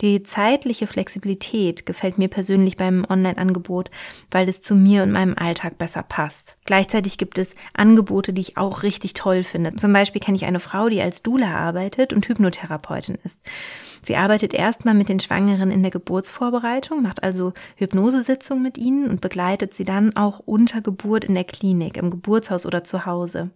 Die 0.03 0.23
zeitliche 0.23 0.87
Flexibilität 0.87 1.87
gefällt 1.87 2.19
mir 2.19 2.29
persönlich 2.29 2.77
beim 2.77 3.07
Online-Angebot, 3.09 3.91
weil 4.31 4.49
es 4.49 4.61
zu 4.61 4.75
mir 4.75 5.05
und 5.05 5.13
meinem 5.13 5.35
Alltag 5.39 5.79
besser 5.79 6.03
passt. 6.03 6.57
Gleichzeitig 6.67 7.17
gibt 7.17 7.39
es 7.39 7.55
Angebote, 7.73 8.33
die 8.33 8.43
ich 8.43 8.57
auch 8.59 8.83
richtig 8.83 9.15
toll 9.15 9.43
finde. 9.43 9.75
Zum 9.77 9.93
Beispiel 9.93 10.21
kenne 10.21 10.37
ich 10.37 10.45
eine 10.45 10.61
Frau, 10.61 10.91
die 10.91 11.01
als 11.01 11.23
Dula 11.23 11.55
arbeitet 11.55 12.13
und 12.13 12.29
Hypnotherapeutin 12.29 13.17
ist. 13.25 13.41
Sie 14.05 14.17
arbeitet 14.17 14.53
erstmal 14.53 14.95
mit 14.95 15.09
den 15.09 15.21
Schwangeren 15.21 15.71
in 15.71 15.83
der 15.83 15.93
Geburtsvorbereitung, 15.93 17.03
macht 17.03 17.23
also 17.23 17.53
Hypnosesitzungen 17.77 18.62
mit 18.62 18.77
ihnen 18.77 19.09
und 19.09 19.21
begleitet 19.21 19.75
sie 19.75 19.85
dann 19.85 20.17
auch 20.17 20.41
unter 20.41 20.81
Geburt 20.81 21.25
in 21.25 21.35
der 21.35 21.45
Klinik, 21.45 21.97
im 21.97 22.11
Geburtshaus 22.11 22.67
oder 22.67 22.83
zu 22.83 23.07
Hause. 23.07 23.51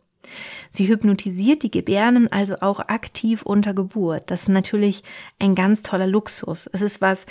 Sie 0.71 0.89
hypnotisiert 0.89 1.63
die 1.63 1.71
Gebärden 1.71 2.31
also 2.31 2.57
auch 2.61 2.81
aktiv 2.81 3.43
unter 3.43 3.75
Geburt. 3.75 4.31
Das 4.31 4.43
ist 4.43 4.49
natürlich 4.49 5.03
ein 5.39 5.55
ganz 5.55 5.83
toller 5.83 6.07
Luxus. 6.07 6.69
Es 6.73 6.83
ist 6.83 7.01
was, 7.01 7.27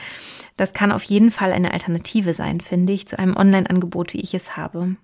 das 0.58 0.74
kann 0.74 0.92
auf 0.92 1.04
jeden 1.04 1.32
Fall 1.32 1.52
eine 1.52 1.72
Alternative 1.72 2.34
sein, 2.34 2.62
finde 2.62 2.94
ich, 2.94 3.08
zu 3.08 3.20
einem 3.20 3.36
Online-Angebot, 3.36 4.14
wie 4.14 4.22
ich 4.22 4.34
es 4.34 4.56
habe. 4.58 4.96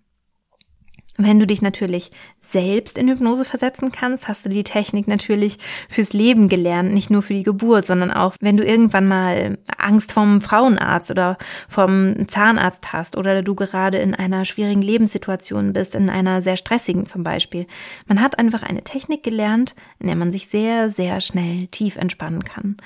Wenn 1.23 1.39
du 1.39 1.45
dich 1.45 1.61
natürlich 1.61 2.11
selbst 2.41 2.97
in 2.97 3.07
Hypnose 3.07 3.45
versetzen 3.45 3.91
kannst, 3.91 4.27
hast 4.27 4.43
du 4.45 4.49
die 4.49 4.63
Technik 4.63 5.07
natürlich 5.07 5.57
fürs 5.87 6.13
Leben 6.13 6.49
gelernt, 6.49 6.93
nicht 6.93 7.11
nur 7.11 7.21
für 7.21 7.33
die 7.33 7.43
Geburt, 7.43 7.85
sondern 7.85 8.11
auch, 8.11 8.35
wenn 8.41 8.57
du 8.57 8.65
irgendwann 8.65 9.07
mal 9.07 9.59
Angst 9.77 10.11
vom 10.11 10.41
Frauenarzt 10.41 11.11
oder 11.11 11.37
vom 11.69 12.27
Zahnarzt 12.27 12.91
hast 12.91 13.17
oder 13.17 13.43
du 13.43 13.53
gerade 13.53 13.99
in 13.99 14.15
einer 14.15 14.45
schwierigen 14.45 14.81
Lebenssituation 14.81 15.73
bist, 15.73 15.93
in 15.93 16.09
einer 16.09 16.41
sehr 16.41 16.57
stressigen 16.57 17.05
zum 17.05 17.23
Beispiel. 17.23 17.67
Man 18.07 18.19
hat 18.19 18.39
einfach 18.39 18.63
eine 18.63 18.83
Technik 18.83 19.21
gelernt, 19.21 19.75
in 19.99 20.07
der 20.07 20.15
man 20.15 20.31
sich 20.31 20.47
sehr, 20.47 20.89
sehr 20.89 21.21
schnell 21.21 21.67
tief 21.67 21.97
entspannen 21.97 22.43
kann. 22.43 22.77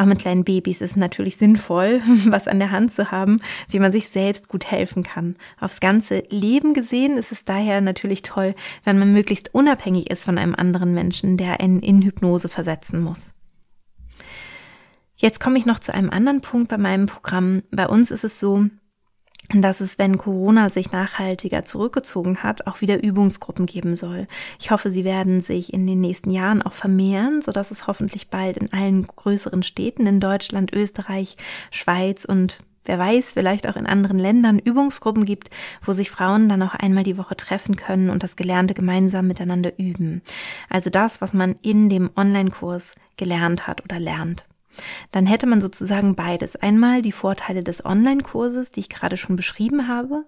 Auch 0.00 0.06
mit 0.06 0.20
kleinen 0.20 0.44
Babys 0.44 0.80
ist 0.80 0.92
es 0.92 0.96
natürlich 0.96 1.36
sinnvoll, 1.36 2.00
was 2.28 2.48
an 2.48 2.58
der 2.58 2.70
Hand 2.70 2.90
zu 2.90 3.10
haben, 3.10 3.36
wie 3.68 3.78
man 3.78 3.92
sich 3.92 4.08
selbst 4.08 4.48
gut 4.48 4.70
helfen 4.70 5.02
kann. 5.02 5.36
Aufs 5.60 5.78
ganze 5.78 6.22
Leben 6.30 6.72
gesehen 6.72 7.18
ist 7.18 7.32
es 7.32 7.44
daher 7.44 7.82
natürlich 7.82 8.22
toll, 8.22 8.54
wenn 8.84 8.98
man 8.98 9.12
möglichst 9.12 9.54
unabhängig 9.54 10.08
ist 10.08 10.24
von 10.24 10.38
einem 10.38 10.54
anderen 10.54 10.94
Menschen, 10.94 11.36
der 11.36 11.60
einen 11.60 11.80
in 11.80 12.00
Hypnose 12.00 12.48
versetzen 12.48 13.02
muss. 13.02 13.34
Jetzt 15.16 15.38
komme 15.38 15.58
ich 15.58 15.66
noch 15.66 15.80
zu 15.80 15.92
einem 15.92 16.08
anderen 16.08 16.40
Punkt 16.40 16.70
bei 16.70 16.78
meinem 16.78 17.04
Programm. 17.04 17.62
Bei 17.70 17.86
uns 17.86 18.10
ist 18.10 18.24
es 18.24 18.40
so, 18.40 18.68
dass 19.54 19.80
es, 19.80 19.98
wenn 19.98 20.16
Corona 20.16 20.70
sich 20.70 20.92
nachhaltiger 20.92 21.64
zurückgezogen 21.64 22.42
hat, 22.42 22.66
auch 22.66 22.80
wieder 22.80 23.02
Übungsgruppen 23.02 23.66
geben 23.66 23.96
soll. 23.96 24.28
Ich 24.60 24.70
hoffe, 24.70 24.90
sie 24.90 25.04
werden 25.04 25.40
sich 25.40 25.72
in 25.72 25.86
den 25.86 26.00
nächsten 26.00 26.30
Jahren 26.30 26.62
auch 26.62 26.72
vermehren, 26.72 27.42
so 27.42 27.50
dass 27.50 27.70
es 27.70 27.86
hoffentlich 27.86 28.28
bald 28.28 28.56
in 28.56 28.72
allen 28.72 29.06
größeren 29.06 29.62
Städten 29.62 30.06
in 30.06 30.20
Deutschland, 30.20 30.72
Österreich, 30.72 31.36
Schweiz 31.70 32.24
und 32.24 32.60
wer 32.84 32.98
weiß, 32.98 33.32
vielleicht 33.32 33.68
auch 33.68 33.76
in 33.76 33.86
anderen 33.86 34.18
Ländern 34.18 34.58
Übungsgruppen 34.58 35.24
gibt, 35.24 35.50
wo 35.82 35.92
sich 35.92 36.10
Frauen 36.10 36.48
dann 36.48 36.62
auch 36.62 36.74
einmal 36.74 37.04
die 37.04 37.18
Woche 37.18 37.36
treffen 37.36 37.76
können 37.76 38.10
und 38.10 38.22
das 38.22 38.36
Gelernte 38.36 38.74
gemeinsam 38.74 39.26
miteinander 39.26 39.78
üben. 39.78 40.22
Also 40.68 40.90
das, 40.90 41.20
was 41.20 41.32
man 41.32 41.56
in 41.62 41.88
dem 41.88 42.10
Online-Kurs 42.16 42.94
gelernt 43.16 43.66
hat 43.66 43.84
oder 43.84 43.98
lernt. 43.98 44.44
Dann 45.12 45.26
hätte 45.26 45.46
man 45.46 45.60
sozusagen 45.60 46.14
beides. 46.14 46.56
Einmal 46.56 47.02
die 47.02 47.12
Vorteile 47.12 47.62
des 47.62 47.84
Online-Kurses, 47.84 48.70
die 48.70 48.80
ich 48.80 48.88
gerade 48.88 49.16
schon 49.16 49.36
beschrieben 49.36 49.88
habe, 49.88 50.24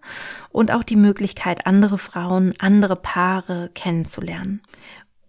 und 0.51 0.73
auch 0.73 0.83
die 0.83 0.97
Möglichkeit, 0.97 1.67
andere 1.67 1.99
Frauen, 1.99 2.55
andere 2.59 2.97
Paare 2.97 3.71
kennenzulernen. 3.75 4.63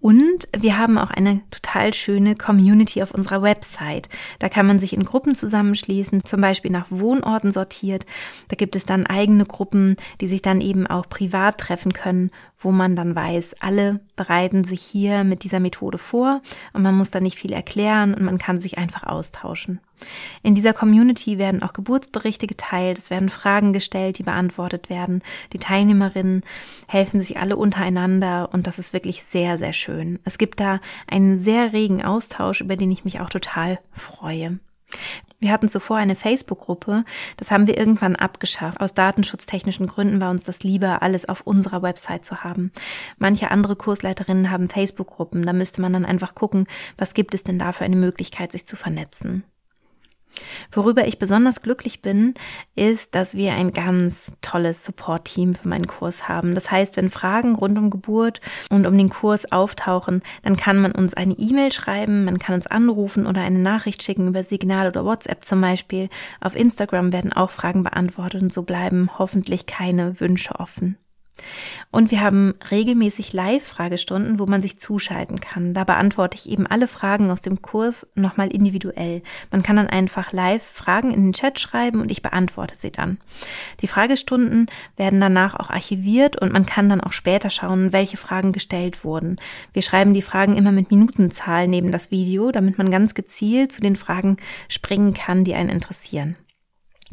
Und 0.03 0.49
wir 0.53 0.77
haben 0.77 0.97
auch 0.97 1.11
eine 1.11 1.39
total 1.49 1.93
schöne 1.93 2.35
Community 2.35 3.01
auf 3.01 3.11
unserer 3.11 3.41
Website. 3.41 4.09
Da 4.39 4.49
kann 4.49 4.67
man 4.67 4.77
sich 4.77 4.91
in 4.91 5.05
Gruppen 5.05 5.33
zusammenschließen, 5.33 6.25
zum 6.25 6.41
Beispiel 6.41 6.71
nach 6.71 6.87
Wohnorten 6.89 7.53
sortiert. 7.53 8.05
Da 8.49 8.57
gibt 8.57 8.75
es 8.75 8.85
dann 8.85 9.07
eigene 9.07 9.45
Gruppen, 9.45 9.95
die 10.19 10.27
sich 10.27 10.41
dann 10.41 10.59
eben 10.59 10.87
auch 10.87 11.07
privat 11.07 11.57
treffen 11.57 11.93
können, 11.93 12.31
wo 12.63 12.71
man 12.71 12.95
dann 12.95 13.15
weiß, 13.15 13.55
alle 13.59 13.99
bereiten 14.15 14.63
sich 14.63 14.81
hier 14.81 15.23
mit 15.23 15.43
dieser 15.43 15.59
Methode 15.59 15.97
vor 15.97 16.41
und 16.73 16.81
man 16.81 16.95
muss 16.95 17.11
da 17.11 17.19
nicht 17.19 17.37
viel 17.37 17.53
erklären 17.53 18.13
und 18.13 18.23
man 18.23 18.37
kann 18.37 18.59
sich 18.59 18.77
einfach 18.77 19.03
austauschen. 19.03 19.79
In 20.41 20.55
dieser 20.55 20.73
Community 20.73 21.37
werden 21.37 21.63
auch 21.63 21.73
Geburtsberichte 21.73 22.47
geteilt, 22.47 22.97
es 22.97 23.09
werden 23.09 23.29
Fragen 23.29 23.73
gestellt, 23.73 24.17
die 24.17 24.23
beantwortet 24.23 24.89
werden. 24.89 25.21
Die 25.53 25.59
Teilnehmerinnen 25.59 26.43
helfen 26.87 27.21
sich 27.21 27.37
alle 27.37 27.55
untereinander 27.55 28.49
und 28.51 28.67
das 28.67 28.79
ist 28.79 28.93
wirklich 28.93 29.23
sehr, 29.23 29.57
sehr 29.57 29.73
schön. 29.73 30.19
Es 30.23 30.37
gibt 30.37 30.59
da 30.59 30.79
einen 31.07 31.39
sehr 31.39 31.73
regen 31.73 32.03
Austausch, 32.03 32.61
über 32.61 32.75
den 32.75 32.91
ich 32.91 33.05
mich 33.05 33.19
auch 33.19 33.29
total 33.29 33.79
freue. 33.91 34.59
Wir 35.39 35.51
hatten 35.51 35.67
zuvor 35.67 35.97
eine 35.97 36.15
Facebook-Gruppe, 36.15 37.03
das 37.37 37.51
haben 37.51 37.67
wir 37.67 37.77
irgendwann 37.77 38.15
abgeschafft. 38.15 38.79
Aus 38.79 38.93
datenschutztechnischen 38.93 39.87
Gründen 39.87 40.21
war 40.21 40.29
uns 40.29 40.43
das 40.43 40.63
lieber, 40.63 41.01
alles 41.01 41.27
auf 41.27 41.41
unserer 41.41 41.81
Website 41.81 42.23
zu 42.23 42.43
haben. 42.43 42.71
Manche 43.17 43.51
andere 43.51 43.75
Kursleiterinnen 43.75 44.51
haben 44.51 44.69
Facebook-Gruppen, 44.69 45.45
da 45.45 45.53
müsste 45.53 45.81
man 45.81 45.93
dann 45.93 46.05
einfach 46.05 46.35
gucken, 46.35 46.65
was 46.97 47.13
gibt 47.13 47.33
es 47.33 47.43
denn 47.43 47.59
da 47.59 47.73
für 47.73 47.83
eine 47.83 47.97
Möglichkeit, 47.97 48.51
sich 48.51 48.65
zu 48.65 48.75
vernetzen. 48.75 49.43
Worüber 50.71 51.07
ich 51.07 51.19
besonders 51.19 51.61
glücklich 51.61 52.01
bin, 52.01 52.33
ist, 52.75 53.15
dass 53.15 53.35
wir 53.35 53.53
ein 53.53 53.71
ganz 53.71 54.35
tolles 54.41 54.85
Support-Team 54.85 55.55
für 55.55 55.67
meinen 55.67 55.87
Kurs 55.87 56.27
haben. 56.27 56.55
Das 56.55 56.71
heißt, 56.71 56.97
wenn 56.97 57.09
Fragen 57.09 57.55
rund 57.55 57.77
um 57.77 57.89
Geburt 57.89 58.41
und 58.69 58.85
um 58.85 58.97
den 58.97 59.09
Kurs 59.09 59.51
auftauchen, 59.51 60.21
dann 60.43 60.57
kann 60.57 60.81
man 60.81 60.91
uns 60.91 61.13
eine 61.13 61.33
E-Mail 61.33 61.71
schreiben, 61.71 62.25
man 62.25 62.39
kann 62.39 62.55
uns 62.55 62.67
anrufen 62.67 63.27
oder 63.27 63.41
eine 63.41 63.59
Nachricht 63.59 64.03
schicken 64.03 64.27
über 64.27 64.43
Signal 64.43 64.87
oder 64.87 65.05
WhatsApp 65.05 65.45
zum 65.45 65.61
Beispiel. 65.61 66.09
Auf 66.41 66.55
Instagram 66.55 67.13
werden 67.13 67.33
auch 67.33 67.51
Fragen 67.51 67.83
beantwortet 67.83 68.41
und 68.41 68.53
so 68.53 68.63
bleiben 68.63 69.09
hoffentlich 69.17 69.65
keine 69.65 70.19
Wünsche 70.19 70.59
offen. 70.59 70.97
Und 71.91 72.11
wir 72.11 72.21
haben 72.21 72.55
regelmäßig 72.71 73.33
Live-Fragestunden, 73.33 74.39
wo 74.39 74.45
man 74.45 74.61
sich 74.61 74.79
zuschalten 74.79 75.39
kann. 75.39 75.73
Da 75.73 75.83
beantworte 75.83 76.37
ich 76.37 76.49
eben 76.49 76.65
alle 76.65 76.87
Fragen 76.87 77.29
aus 77.29 77.41
dem 77.41 77.61
Kurs 77.61 78.07
nochmal 78.15 78.49
individuell. 78.49 79.21
Man 79.51 79.63
kann 79.63 79.75
dann 79.75 79.87
einfach 79.87 80.31
live 80.31 80.63
Fragen 80.63 81.13
in 81.13 81.25
den 81.25 81.33
Chat 81.33 81.59
schreiben 81.59 82.01
und 82.01 82.11
ich 82.11 82.21
beantworte 82.21 82.75
sie 82.77 82.91
dann. 82.91 83.17
Die 83.81 83.87
Fragestunden 83.87 84.67
werden 84.97 85.21
danach 85.21 85.55
auch 85.55 85.69
archiviert 85.69 86.41
und 86.41 86.51
man 86.51 86.65
kann 86.65 86.89
dann 86.89 87.01
auch 87.01 87.11
später 87.11 87.49
schauen, 87.49 87.93
welche 87.93 88.17
Fragen 88.17 88.51
gestellt 88.51 89.03
wurden. 89.03 89.37
Wir 89.73 89.81
schreiben 89.81 90.13
die 90.13 90.21
Fragen 90.21 90.55
immer 90.55 90.71
mit 90.71 90.89
Minutenzahl 90.89 91.67
neben 91.67 91.91
das 91.91 92.11
Video, 92.11 92.51
damit 92.51 92.77
man 92.77 92.91
ganz 92.91 93.13
gezielt 93.13 93.71
zu 93.71 93.81
den 93.81 93.95
Fragen 93.95 94.37
springen 94.67 95.13
kann, 95.13 95.43
die 95.43 95.53
einen 95.53 95.69
interessieren. 95.69 96.35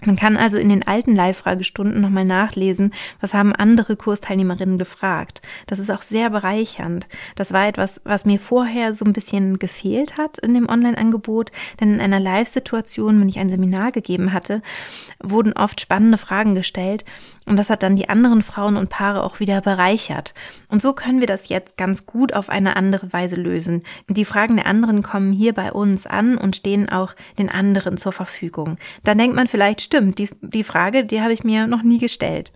Man 0.04 0.16
kann 0.16 0.36
also 0.36 0.56
in 0.56 0.68
den 0.68 0.86
alten 0.86 1.14
Live-Fragestunden 1.14 2.00
nochmal 2.00 2.24
nachlesen, 2.24 2.92
was 3.20 3.34
haben 3.34 3.54
andere 3.54 3.96
Kursteilnehmerinnen 3.96 4.78
gefragt. 4.78 5.42
Das 5.66 5.78
ist 5.78 5.90
auch 5.90 6.02
sehr 6.02 6.30
bereichernd. 6.30 7.08
Das 7.36 7.52
war 7.52 7.66
etwas, 7.66 8.00
was 8.04 8.24
mir 8.24 8.38
vorher 8.38 8.92
so 8.92 9.04
ein 9.04 9.12
bisschen 9.12 9.58
gefehlt 9.58 10.16
hat 10.16 10.38
in 10.38 10.54
dem 10.54 10.68
Online-Angebot, 10.68 11.52
denn 11.80 11.94
in 11.94 12.00
einer 12.00 12.20
Live-Situation, 12.20 13.20
wenn 13.20 13.28
ich 13.28 13.38
ein 13.38 13.50
Seminar 13.50 13.92
gegeben 13.92 14.32
hatte, 14.32 14.62
wurden 15.22 15.52
oft 15.52 15.80
spannende 15.80 16.18
Fragen 16.18 16.54
gestellt 16.54 17.04
und 17.46 17.56
das 17.56 17.70
hat 17.70 17.82
dann 17.82 17.96
die 17.96 18.08
anderen 18.08 18.42
Frauen 18.42 18.76
und 18.76 18.90
Paare 18.90 19.24
auch 19.24 19.40
wieder 19.40 19.60
bereichert. 19.60 20.34
Und 20.68 20.82
so 20.82 20.92
können 20.92 21.20
wir 21.20 21.26
das 21.26 21.48
jetzt 21.48 21.76
ganz 21.76 22.06
gut 22.06 22.34
auf 22.34 22.48
eine 22.48 22.76
andere 22.76 23.12
Weise 23.12 23.36
lösen. 23.36 23.82
Die 24.08 24.24
Fragen 24.24 24.56
der 24.56 24.66
anderen 24.66 25.02
kommen 25.02 25.32
hier 25.32 25.54
bei 25.54 25.72
uns 25.72 26.06
an 26.06 26.36
und 26.36 26.56
stehen 26.56 26.88
auch 26.88 27.14
den 27.38 27.48
anderen 27.48 27.96
zur 27.96 28.12
Verfügung. 28.12 28.76
Dann 29.04 29.18
denkt 29.18 29.34
man 29.34 29.46
vielleicht, 29.46 29.80
stimmt, 29.80 30.18
die, 30.18 30.28
die 30.42 30.64
Frage, 30.64 31.04
die 31.04 31.22
habe 31.22 31.32
ich 31.32 31.42
mir 31.42 31.66
noch 31.66 31.82
nie 31.82 31.98
gestellt. 31.98 32.52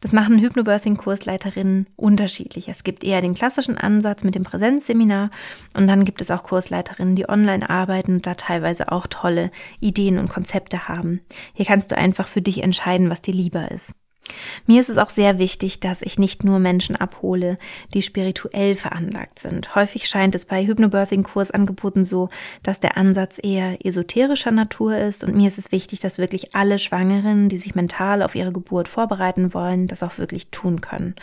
Das 0.00 0.12
machen 0.12 0.38
Hypnobirthing-Kursleiterinnen 0.38 1.86
unterschiedlich. 1.96 2.68
Es 2.68 2.84
gibt 2.84 3.02
eher 3.02 3.20
den 3.20 3.34
klassischen 3.34 3.78
Ansatz 3.78 4.24
mit 4.24 4.34
dem 4.34 4.42
Präsenzseminar 4.42 5.30
und 5.74 5.86
dann 5.86 6.04
gibt 6.04 6.20
es 6.20 6.30
auch 6.30 6.42
Kursleiterinnen, 6.42 7.16
die 7.16 7.28
online 7.28 7.68
arbeiten 7.68 8.16
und 8.16 8.26
da 8.26 8.34
teilweise 8.34 8.92
auch 8.92 9.06
tolle 9.06 9.50
Ideen 9.80 10.18
und 10.18 10.28
Konzepte 10.28 10.88
haben. 10.88 11.20
Hier 11.54 11.64
kannst 11.64 11.90
du 11.90 11.96
einfach 11.96 12.28
für 12.28 12.42
dich 12.42 12.62
entscheiden, 12.62 13.10
was 13.10 13.22
dir 13.22 13.34
lieber 13.34 13.70
ist. 13.70 13.92
Mir 14.66 14.80
ist 14.80 14.90
es 14.90 14.98
auch 14.98 15.10
sehr 15.10 15.38
wichtig, 15.38 15.80
dass 15.80 16.02
ich 16.02 16.18
nicht 16.18 16.44
nur 16.44 16.58
Menschen 16.58 16.96
abhole, 16.96 17.58
die 17.94 18.02
spirituell 18.02 18.74
veranlagt 18.74 19.38
sind. 19.38 19.74
Häufig 19.74 20.08
scheint 20.08 20.34
es 20.34 20.44
bei 20.44 20.64
Hypnobirthing-Kursangeboten 20.64 22.04
so, 22.04 22.28
dass 22.62 22.80
der 22.80 22.96
Ansatz 22.96 23.38
eher 23.42 23.84
esoterischer 23.84 24.50
Natur 24.50 24.96
ist 24.96 25.24
und 25.24 25.36
mir 25.36 25.48
ist 25.48 25.58
es 25.58 25.72
wichtig, 25.72 26.00
dass 26.00 26.18
wirklich 26.18 26.54
alle 26.54 26.78
Schwangeren, 26.78 27.48
die 27.48 27.58
sich 27.58 27.74
mental 27.74 28.22
auf 28.22 28.34
ihre 28.34 28.52
Geburt 28.52 28.88
vorbereiten 28.88 29.54
wollen, 29.54 29.86
das 29.86 30.02
auch 30.02 30.18
wirklich 30.18 30.48
tun 30.50 30.80
können 30.80 31.14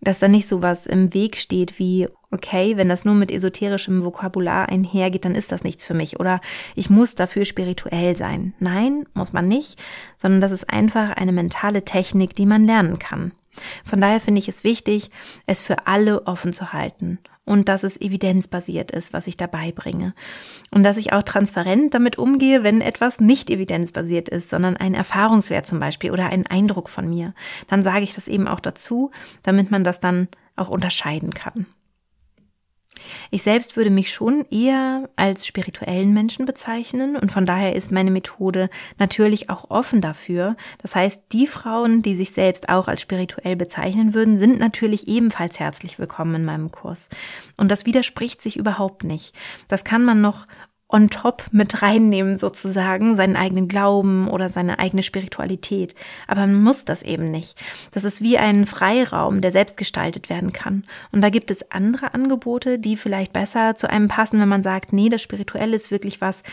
dass 0.00 0.18
da 0.18 0.28
nicht 0.28 0.46
so 0.46 0.62
was 0.62 0.86
im 0.86 1.14
Weg 1.14 1.36
steht 1.36 1.78
wie, 1.78 2.08
okay, 2.36 2.76
wenn 2.76 2.88
das 2.88 3.04
nur 3.04 3.14
mit 3.14 3.30
esoterischem 3.30 4.04
Vokabular 4.04 4.68
einhergeht, 4.68 5.24
dann 5.24 5.34
ist 5.34 5.50
das 5.50 5.64
nichts 5.64 5.84
für 5.84 5.94
mich 5.94 6.20
oder 6.20 6.40
ich 6.74 6.90
muss 6.90 7.14
dafür 7.14 7.44
spirituell 7.44 8.14
sein. 8.14 8.54
Nein, 8.60 9.06
muss 9.14 9.32
man 9.32 9.48
nicht, 9.48 9.82
sondern 10.16 10.40
das 10.40 10.52
ist 10.52 10.70
einfach 10.70 11.10
eine 11.16 11.32
mentale 11.32 11.84
Technik, 11.84 12.36
die 12.36 12.46
man 12.46 12.66
lernen 12.66 12.98
kann. 12.98 13.32
Von 13.84 14.00
daher 14.00 14.20
finde 14.20 14.38
ich 14.38 14.48
es 14.48 14.64
wichtig, 14.64 15.10
es 15.46 15.62
für 15.62 15.86
alle 15.86 16.26
offen 16.26 16.52
zu 16.52 16.72
halten 16.72 17.18
und 17.46 17.68
dass 17.68 17.84
es 17.84 17.98
evidenzbasiert 17.98 18.90
ist, 18.90 19.12
was 19.12 19.26
ich 19.28 19.36
dabei 19.36 19.72
bringe. 19.72 20.14
Und 20.72 20.82
dass 20.82 20.98
ich 20.98 21.12
auch 21.12 21.22
transparent 21.22 21.94
damit 21.94 22.18
umgehe, 22.18 22.64
wenn 22.64 22.80
etwas 22.80 23.20
nicht 23.20 23.48
evidenzbasiert 23.48 24.28
ist, 24.28 24.50
sondern 24.50 24.76
ein 24.76 24.94
Erfahrungswert 24.94 25.64
zum 25.64 25.78
Beispiel 25.80 26.10
oder 26.10 26.26
ein 26.26 26.46
Eindruck 26.46 26.90
von 26.90 27.08
mir. 27.08 27.32
Dann 27.68 27.82
sage 27.82 28.02
ich 28.02 28.14
das 28.14 28.28
eben 28.28 28.48
auch 28.48 28.60
dazu, 28.60 29.12
damit 29.42 29.70
man 29.70 29.84
das 29.84 30.00
dann 30.00 30.28
auch 30.56 30.68
unterscheiden 30.68 31.32
kann. 31.32 31.66
Ich 33.30 33.42
selbst 33.42 33.76
würde 33.76 33.90
mich 33.90 34.12
schon 34.12 34.44
eher 34.50 35.08
als 35.16 35.46
spirituellen 35.46 36.12
Menschen 36.12 36.46
bezeichnen 36.46 37.16
und 37.16 37.32
von 37.32 37.46
daher 37.46 37.74
ist 37.74 37.92
meine 37.92 38.10
Methode 38.10 38.70
natürlich 38.98 39.50
auch 39.50 39.70
offen 39.70 40.00
dafür. 40.00 40.56
Das 40.82 40.94
heißt, 40.94 41.22
die 41.32 41.46
Frauen, 41.46 42.02
die 42.02 42.14
sich 42.14 42.32
selbst 42.32 42.68
auch 42.68 42.88
als 42.88 43.00
spirituell 43.00 43.56
bezeichnen 43.56 44.14
würden, 44.14 44.38
sind 44.38 44.58
natürlich 44.58 45.08
ebenfalls 45.08 45.60
herzlich 45.60 45.98
willkommen 45.98 46.34
in 46.36 46.44
meinem 46.44 46.70
Kurs. 46.70 47.08
Und 47.56 47.70
das 47.70 47.86
widerspricht 47.86 48.40
sich 48.40 48.56
überhaupt 48.56 49.04
nicht. 49.04 49.34
Das 49.68 49.84
kann 49.84 50.04
man 50.04 50.20
noch 50.20 50.46
on 50.88 51.10
top 51.10 51.44
mit 51.50 51.82
reinnehmen 51.82 52.38
sozusagen, 52.38 53.16
seinen 53.16 53.34
eigenen 53.34 53.66
Glauben 53.66 54.28
oder 54.28 54.48
seine 54.48 54.78
eigene 54.78 55.02
Spiritualität. 55.02 55.96
Aber 56.28 56.42
man 56.42 56.62
muss 56.62 56.84
das 56.84 57.02
eben 57.02 57.32
nicht. 57.32 57.60
Das 57.90 58.04
ist 58.04 58.22
wie 58.22 58.38
ein 58.38 58.66
Freiraum, 58.66 59.40
der 59.40 59.50
selbst 59.50 59.76
gestaltet 59.76 60.30
werden 60.30 60.52
kann. 60.52 60.84
Und 61.10 61.22
da 61.22 61.30
gibt 61.30 61.50
es 61.50 61.72
andere 61.72 62.14
Angebote, 62.14 62.78
die 62.78 62.96
vielleicht 62.96 63.32
besser 63.32 63.74
zu 63.74 63.90
einem 63.90 64.06
passen, 64.06 64.38
wenn 64.38 64.48
man 64.48 64.62
sagt, 64.62 64.92
nee, 64.92 65.08
das 65.08 65.22
Spirituelle 65.22 65.74
ist 65.74 65.90
wirklich 65.90 66.20
was, 66.20 66.44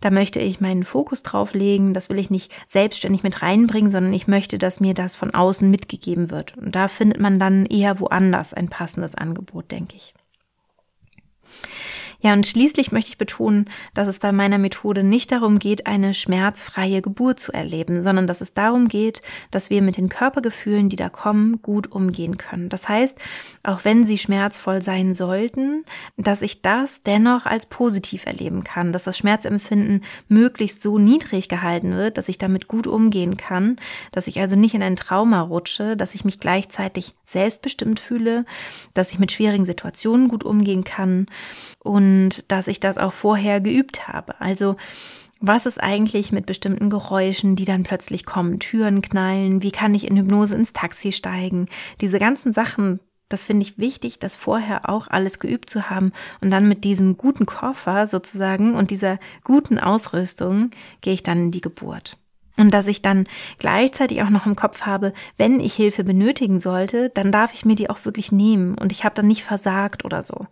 da 0.00 0.10
möchte 0.10 0.40
ich 0.40 0.60
meinen 0.60 0.82
Fokus 0.82 1.22
drauf 1.22 1.54
legen, 1.54 1.94
das 1.94 2.10
will 2.10 2.18
ich 2.18 2.28
nicht 2.28 2.52
selbstständig 2.66 3.22
mit 3.22 3.40
reinbringen, 3.40 3.90
sondern 3.90 4.12
ich 4.12 4.26
möchte, 4.26 4.58
dass 4.58 4.80
mir 4.80 4.94
das 4.94 5.14
von 5.14 5.32
außen 5.32 5.70
mitgegeben 5.70 6.32
wird. 6.32 6.56
Und 6.56 6.74
da 6.74 6.88
findet 6.88 7.20
man 7.20 7.38
dann 7.38 7.66
eher 7.66 8.00
woanders 8.00 8.52
ein 8.52 8.68
passendes 8.68 9.14
Angebot, 9.14 9.70
denke 9.70 9.94
ich. 9.94 10.12
Ja, 12.26 12.32
und 12.32 12.44
schließlich 12.44 12.90
möchte 12.90 13.10
ich 13.10 13.18
betonen, 13.18 13.70
dass 13.94 14.08
es 14.08 14.18
bei 14.18 14.32
meiner 14.32 14.58
Methode 14.58 15.04
nicht 15.04 15.30
darum 15.30 15.60
geht, 15.60 15.86
eine 15.86 16.12
schmerzfreie 16.12 17.00
Geburt 17.00 17.38
zu 17.38 17.52
erleben, 17.52 18.02
sondern 18.02 18.26
dass 18.26 18.40
es 18.40 18.52
darum 18.52 18.88
geht, 18.88 19.20
dass 19.52 19.70
wir 19.70 19.80
mit 19.80 19.96
den 19.96 20.08
Körpergefühlen, 20.08 20.88
die 20.88 20.96
da 20.96 21.08
kommen, 21.08 21.62
gut 21.62 21.92
umgehen 21.92 22.36
können. 22.36 22.68
Das 22.68 22.88
heißt, 22.88 23.16
auch 23.62 23.84
wenn 23.84 24.08
sie 24.08 24.18
schmerzvoll 24.18 24.82
sein 24.82 25.14
sollten, 25.14 25.84
dass 26.16 26.42
ich 26.42 26.62
das 26.62 27.04
dennoch 27.04 27.46
als 27.46 27.66
positiv 27.66 28.26
erleben 28.26 28.64
kann, 28.64 28.92
dass 28.92 29.04
das 29.04 29.16
Schmerzempfinden 29.16 30.02
möglichst 30.26 30.82
so 30.82 30.98
niedrig 30.98 31.48
gehalten 31.48 31.92
wird, 31.94 32.18
dass 32.18 32.28
ich 32.28 32.38
damit 32.38 32.66
gut 32.66 32.88
umgehen 32.88 33.36
kann, 33.36 33.76
dass 34.10 34.26
ich 34.26 34.40
also 34.40 34.56
nicht 34.56 34.74
in 34.74 34.82
ein 34.82 34.96
Trauma 34.96 35.42
rutsche, 35.42 35.96
dass 35.96 36.16
ich 36.16 36.24
mich 36.24 36.40
gleichzeitig 36.40 37.14
selbstbestimmt 37.24 38.00
fühle, 38.00 38.44
dass 38.94 39.12
ich 39.12 39.20
mit 39.20 39.30
schwierigen 39.30 39.64
Situationen 39.64 40.26
gut 40.26 40.42
umgehen 40.42 40.82
kann 40.82 41.28
und 41.86 42.44
dass 42.48 42.68
ich 42.68 42.80
das 42.80 42.98
auch 42.98 43.12
vorher 43.12 43.60
geübt 43.60 44.08
habe. 44.08 44.40
Also 44.40 44.76
was 45.40 45.66
ist 45.66 45.82
eigentlich 45.82 46.32
mit 46.32 46.46
bestimmten 46.46 46.90
Geräuschen, 46.90 47.56
die 47.56 47.66
dann 47.66 47.82
plötzlich 47.82 48.24
kommen, 48.24 48.58
Türen 48.58 49.02
knallen, 49.02 49.62
wie 49.62 49.70
kann 49.70 49.94
ich 49.94 50.06
in 50.06 50.16
Hypnose 50.16 50.54
ins 50.54 50.72
Taxi 50.72 51.12
steigen? 51.12 51.66
Diese 52.00 52.18
ganzen 52.18 52.52
Sachen, 52.52 53.00
das 53.28 53.44
finde 53.44 53.64
ich 53.64 53.78
wichtig, 53.78 54.18
das 54.18 54.34
vorher 54.34 54.88
auch 54.88 55.08
alles 55.08 55.38
geübt 55.38 55.68
zu 55.68 55.90
haben 55.90 56.12
und 56.40 56.50
dann 56.50 56.68
mit 56.68 56.84
diesem 56.84 57.18
guten 57.18 57.44
Koffer 57.44 58.06
sozusagen 58.06 58.74
und 58.74 58.90
dieser 58.90 59.18
guten 59.44 59.78
Ausrüstung 59.78 60.70
gehe 61.02 61.14
ich 61.14 61.22
dann 61.22 61.38
in 61.38 61.50
die 61.50 61.60
Geburt. 61.60 62.16
Und 62.56 62.72
dass 62.72 62.86
ich 62.86 63.02
dann 63.02 63.24
gleichzeitig 63.58 64.22
auch 64.22 64.30
noch 64.30 64.46
im 64.46 64.56
Kopf 64.56 64.82
habe, 64.82 65.12
wenn 65.36 65.60
ich 65.60 65.74
Hilfe 65.74 66.04
benötigen 66.04 66.58
sollte, 66.58 67.10
dann 67.10 67.30
darf 67.30 67.52
ich 67.52 67.64
mir 67.64 67.74
die 67.74 67.90
auch 67.90 68.04
wirklich 68.04 68.32
nehmen 68.32 68.76
und 68.78 68.92
ich 68.92 69.04
habe 69.04 69.14
dann 69.14 69.26
nicht 69.26 69.44
versagt 69.44 70.04
oder 70.04 70.22
so. 70.22 70.46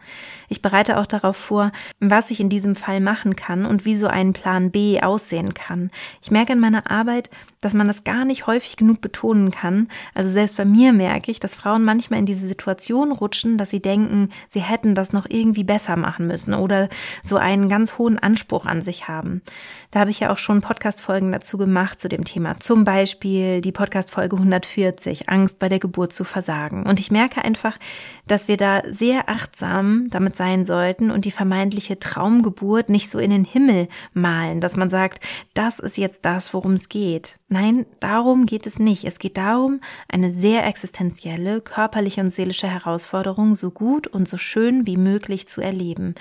Ich 0.49 0.61
bereite 0.61 0.99
auch 0.99 1.07
darauf 1.07 1.37
vor, 1.37 1.73
was 2.01 2.31
ich 2.31 2.41
in 2.41 2.51
diesem 2.51 2.77
Fall 2.77 3.01
machen 3.01 3.37
kann 3.37 3.65
und 3.65 3.85
wie 3.85 3.97
so 3.97 4.07
ein 4.07 4.35
Plan 4.35 4.71
B 4.71 5.01
aussehen 5.01 5.55
kann. 5.55 5.91
Ich 6.23 6.31
merke 6.31 6.53
in 6.53 6.61
meiner 6.61 6.91
Arbeit, 6.91 7.31
dass 7.65 7.75
man 7.75 7.89
das 7.89 8.05
gar 8.05 8.25
nicht 8.25 8.47
häufig 8.47 8.77
genug 8.77 9.01
betonen 9.01 9.51
kann. 9.51 9.89
Also 10.13 10.29
selbst 10.29 10.57
bei 10.57 10.65
mir 10.65 10.93
merke 10.93 11.31
ich, 11.31 11.41
dass 11.41 11.57
Frauen 11.57 11.85
manchmal 11.85 12.19
in 12.19 12.27
diese 12.27 12.47
Situation 12.47 13.13
rutschen, 13.13 13.57
dass 13.57 13.71
sie 13.71 13.81
denken, 13.81 14.31
sie 14.49 14.61
hätten 14.61 14.95
das 14.95 15.13
noch 15.13 15.27
irgendwie 15.29 15.65
besser 15.65 15.97
machen 15.97 16.27
müssen 16.27 16.55
oder 16.55 16.89
so 17.23 17.37
einen 17.37 17.69
ganz 17.69 17.99
hohen 17.99 18.19
Anspruch 18.19 18.67
an 18.67 18.83
sich 18.83 19.09
haben. 19.09 19.43
Da 19.91 20.01
habe 20.01 20.11
ich 20.11 20.21
ja 20.21 20.33
auch 20.33 20.39
schon 20.39 20.61
Podcast-Folgen 20.61 21.31
dazu 21.31 21.57
gemacht 21.57 22.01
zu 22.01 22.09
dem 22.09 22.25
Thema. 22.25 22.57
Zum 22.57 22.83
Beispiel 22.83 23.61
die 23.61 23.71
Podcast-Folge 23.71 24.37
140, 24.37 25.29
Angst 25.29 25.61
bei 25.61 25.69
der 25.69 25.79
Geburt 25.79 26.13
zu 26.13 26.25
versagen. 26.25 26.85
Und 26.85 26.99
ich 26.99 27.13
merke 27.13 27.45
einfach, 27.45 27.79
dass 28.27 28.49
wir 28.49 28.57
da 28.57 28.83
sehr 28.89 29.29
achtsam 29.29 30.09
damit 30.11 30.35
sein 30.35 30.65
sollten 30.65 31.13
und 31.13 31.25
die 31.25 31.31
vermeintliche 31.31 31.99
Traumgeburt 31.99 32.89
nicht 32.89 33.09
so 33.09 33.21
in 33.21 33.31
den 33.31 33.45
Himmel 33.45 33.89
malen, 34.13 34.61
dass 34.61 34.77
man 34.77 34.91
sagt, 34.91 35.25
das 35.55 35.79
ist 35.79 35.97
jetzt 35.97 36.25
das, 36.25 36.53
worum 36.53 36.73
es 36.73 36.89
geht. 36.89 37.39
Nein, 37.55 37.87
darum 38.01 38.47
geht 38.47 38.67
es 38.67 38.81
nicht. 38.81 39.05
Es 39.05 39.21
geht 39.21 39.37
darum, 39.37 39.81
eine 40.09 40.33
sehr 40.33 40.67
existenzielle, 40.67 41.61
körperliche 41.61 42.21
und 42.21 42.33
seelische 42.33 42.67
Herausforderung 42.67 43.55
so 43.55 43.71
gut 43.71 44.09
und 44.09 44.27
so 44.27 44.39
schön 44.39 44.89
wie 44.89 44.97
möglich 44.97 45.47
zu 45.47 45.61
erleben. 45.61 46.17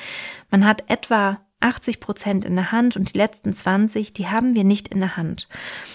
Man 0.52 0.64
hat 0.64 0.84
etwa 0.92 1.40
80 1.60 2.00
Prozent 2.00 2.46
in 2.46 2.56
der 2.56 2.72
Hand 2.72 2.96
und 2.98 3.12
die 3.12 3.18
letzten 3.18 3.52
20, 3.52 4.14
die 4.14 4.28
haben 4.28 4.54
wir 4.54 4.64
nicht 4.64 4.90
in 4.90 5.00
der 5.00 5.18
Hand. 5.18 5.48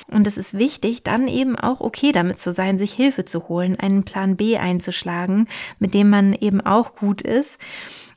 Und 0.09 0.27
es 0.27 0.39
ist 0.39 0.59
wichtig, 0.59 1.05
dann 1.05 1.29
eben 1.29 1.55
auch 1.55 1.81
okay 1.81 2.11
damit 2.11 2.41
zu 2.41 2.51
sein, 2.51 2.77
sich 2.77 2.93
Hilfe 2.93 3.25
zu 3.25 3.49
holen, 3.49 3.79
einen 3.79 4.03
Plan 4.03 4.35
B 4.35 4.59
einzuschlagen, 4.59 5.47
mit 5.79 5.95
dem 5.95 6.11
man 6.11 6.33
eben 6.33 6.61
auch 6.61 6.97
gut 6.97 7.23
ist 7.23 7.59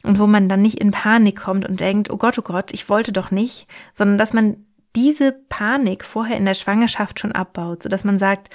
und 0.03 0.17
wo 0.17 0.25
man 0.25 0.49
dann 0.49 0.63
nicht 0.63 0.79
in 0.79 0.89
Panik 0.89 1.39
kommt 1.39 1.69
und 1.69 1.81
denkt, 1.81 2.10
oh 2.10 2.17
Gott, 2.17 2.39
oh 2.39 2.41
Gott, 2.41 2.73
ich 2.73 2.89
wollte 2.89 3.12
doch 3.12 3.29
nicht, 3.29 3.67
sondern 3.93 4.17
dass 4.17 4.34
man 4.34 4.65
diese 4.95 5.32
Panik 5.32 6.04
vorher 6.04 6.38
in 6.38 6.45
der 6.45 6.54
Schwangerschaft 6.54 7.19
schon 7.19 7.32
abbaut, 7.32 7.84
so 7.84 7.89
dass 7.89 8.04
man 8.04 8.19
sagt, 8.19 8.49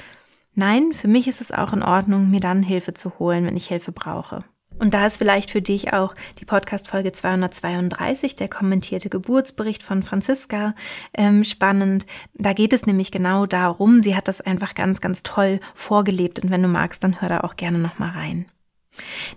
nein, 0.54 0.92
für 0.92 1.08
mich 1.08 1.28
ist 1.28 1.40
es 1.40 1.52
auch 1.52 1.72
in 1.72 1.82
Ordnung, 1.82 2.30
mir 2.30 2.40
dann 2.40 2.62
Hilfe 2.62 2.94
zu 2.94 3.18
holen, 3.18 3.46
wenn 3.46 3.56
ich 3.56 3.68
Hilfe 3.68 3.92
brauche. 3.92 4.44
Und 4.78 4.92
da 4.92 5.06
ist 5.06 5.16
vielleicht 5.16 5.50
für 5.50 5.62
dich 5.62 5.94
auch 5.94 6.14
die 6.38 6.44
Podcast-Folge 6.44 7.12
232, 7.12 8.36
der 8.36 8.48
kommentierte 8.48 9.08
Geburtsbericht 9.08 9.82
von 9.82 10.02
Franziska, 10.02 10.74
ähm, 11.16 11.44
spannend. 11.44 12.04
Da 12.34 12.52
geht 12.52 12.74
es 12.74 12.84
nämlich 12.84 13.10
genau 13.10 13.46
darum. 13.46 14.02
Sie 14.02 14.14
hat 14.14 14.28
das 14.28 14.42
einfach 14.42 14.74
ganz, 14.74 15.00
ganz 15.00 15.22
toll 15.22 15.60
vorgelebt. 15.74 16.40
Und 16.40 16.50
wenn 16.50 16.62
du 16.62 16.68
magst, 16.68 17.02
dann 17.02 17.22
hör 17.22 17.28
da 17.30 17.40
auch 17.40 17.56
gerne 17.56 17.78
nochmal 17.78 18.10
rein. 18.10 18.46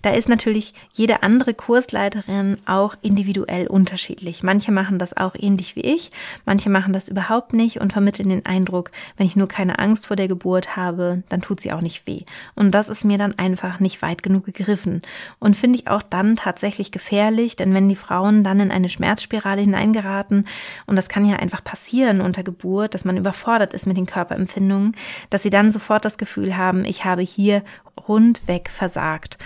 Da 0.01 0.11
ist 0.11 0.29
natürlich 0.29 0.73
jede 0.93 1.23
andere 1.23 1.53
Kursleiterin 1.53 2.57
auch 2.65 2.95
individuell 3.01 3.67
unterschiedlich. 3.67 4.43
Manche 4.43 4.71
machen 4.71 4.99
das 4.99 5.15
auch 5.15 5.35
ähnlich 5.37 5.75
wie 5.75 5.81
ich, 5.81 6.11
manche 6.45 6.69
machen 6.69 6.93
das 6.93 7.07
überhaupt 7.07 7.53
nicht 7.53 7.79
und 7.79 7.93
vermitteln 7.93 8.29
den 8.29 8.45
Eindruck, 8.45 8.91
wenn 9.17 9.25
ich 9.25 9.35
nur 9.35 9.47
keine 9.47 9.79
Angst 9.79 10.07
vor 10.07 10.15
der 10.15 10.27
Geburt 10.27 10.75
habe, 10.75 11.23
dann 11.29 11.41
tut 11.41 11.59
sie 11.59 11.71
auch 11.71 11.81
nicht 11.81 12.07
weh. 12.07 12.23
Und 12.55 12.71
das 12.71 12.89
ist 12.89 13.05
mir 13.05 13.17
dann 13.17 13.37
einfach 13.37 13.79
nicht 13.79 14.01
weit 14.01 14.23
genug 14.23 14.45
gegriffen 14.45 15.01
und 15.39 15.57
finde 15.57 15.79
ich 15.79 15.87
auch 15.87 16.01
dann 16.01 16.35
tatsächlich 16.35 16.91
gefährlich, 16.91 17.55
denn 17.55 17.73
wenn 17.73 17.89
die 17.89 17.95
Frauen 17.95 18.43
dann 18.43 18.59
in 18.59 18.71
eine 18.71 18.89
Schmerzspirale 18.89 19.61
hineingeraten 19.61 20.47
und 20.85 20.95
das 20.95 21.09
kann 21.09 21.25
ja 21.25 21.37
einfach 21.37 21.63
passieren 21.63 22.21
unter 22.21 22.43
Geburt, 22.43 22.93
dass 22.93 23.05
man 23.05 23.17
überfordert 23.17 23.73
ist 23.73 23.85
mit 23.85 23.97
den 23.97 24.05
Körperempfindungen, 24.05 24.93
dass 25.29 25.43
sie 25.43 25.49
dann 25.49 25.71
sofort 25.71 26.05
das 26.05 26.17
Gefühl 26.17 26.57
haben, 26.57 26.85
ich 26.85 27.05
habe 27.05 27.21
hier 27.21 27.63
rundweg 28.07 28.69
versagt. 28.69 29.37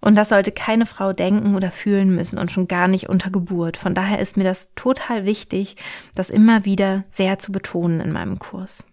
Und 0.00 0.16
das 0.16 0.30
sollte 0.30 0.50
keine 0.50 0.86
Frau 0.86 1.12
denken 1.12 1.54
oder 1.54 1.70
fühlen 1.70 2.14
müssen 2.14 2.38
und 2.38 2.50
schon 2.50 2.68
gar 2.68 2.88
nicht 2.88 3.08
unter 3.08 3.30
Geburt. 3.30 3.76
Von 3.76 3.94
daher 3.94 4.18
ist 4.18 4.36
mir 4.36 4.44
das 4.44 4.74
total 4.74 5.26
wichtig, 5.26 5.76
das 6.14 6.30
immer 6.30 6.64
wieder 6.64 7.04
sehr 7.10 7.38
zu 7.38 7.52
betonen 7.52 8.00
in 8.00 8.12
meinem 8.12 8.38
Kurs. 8.38 8.84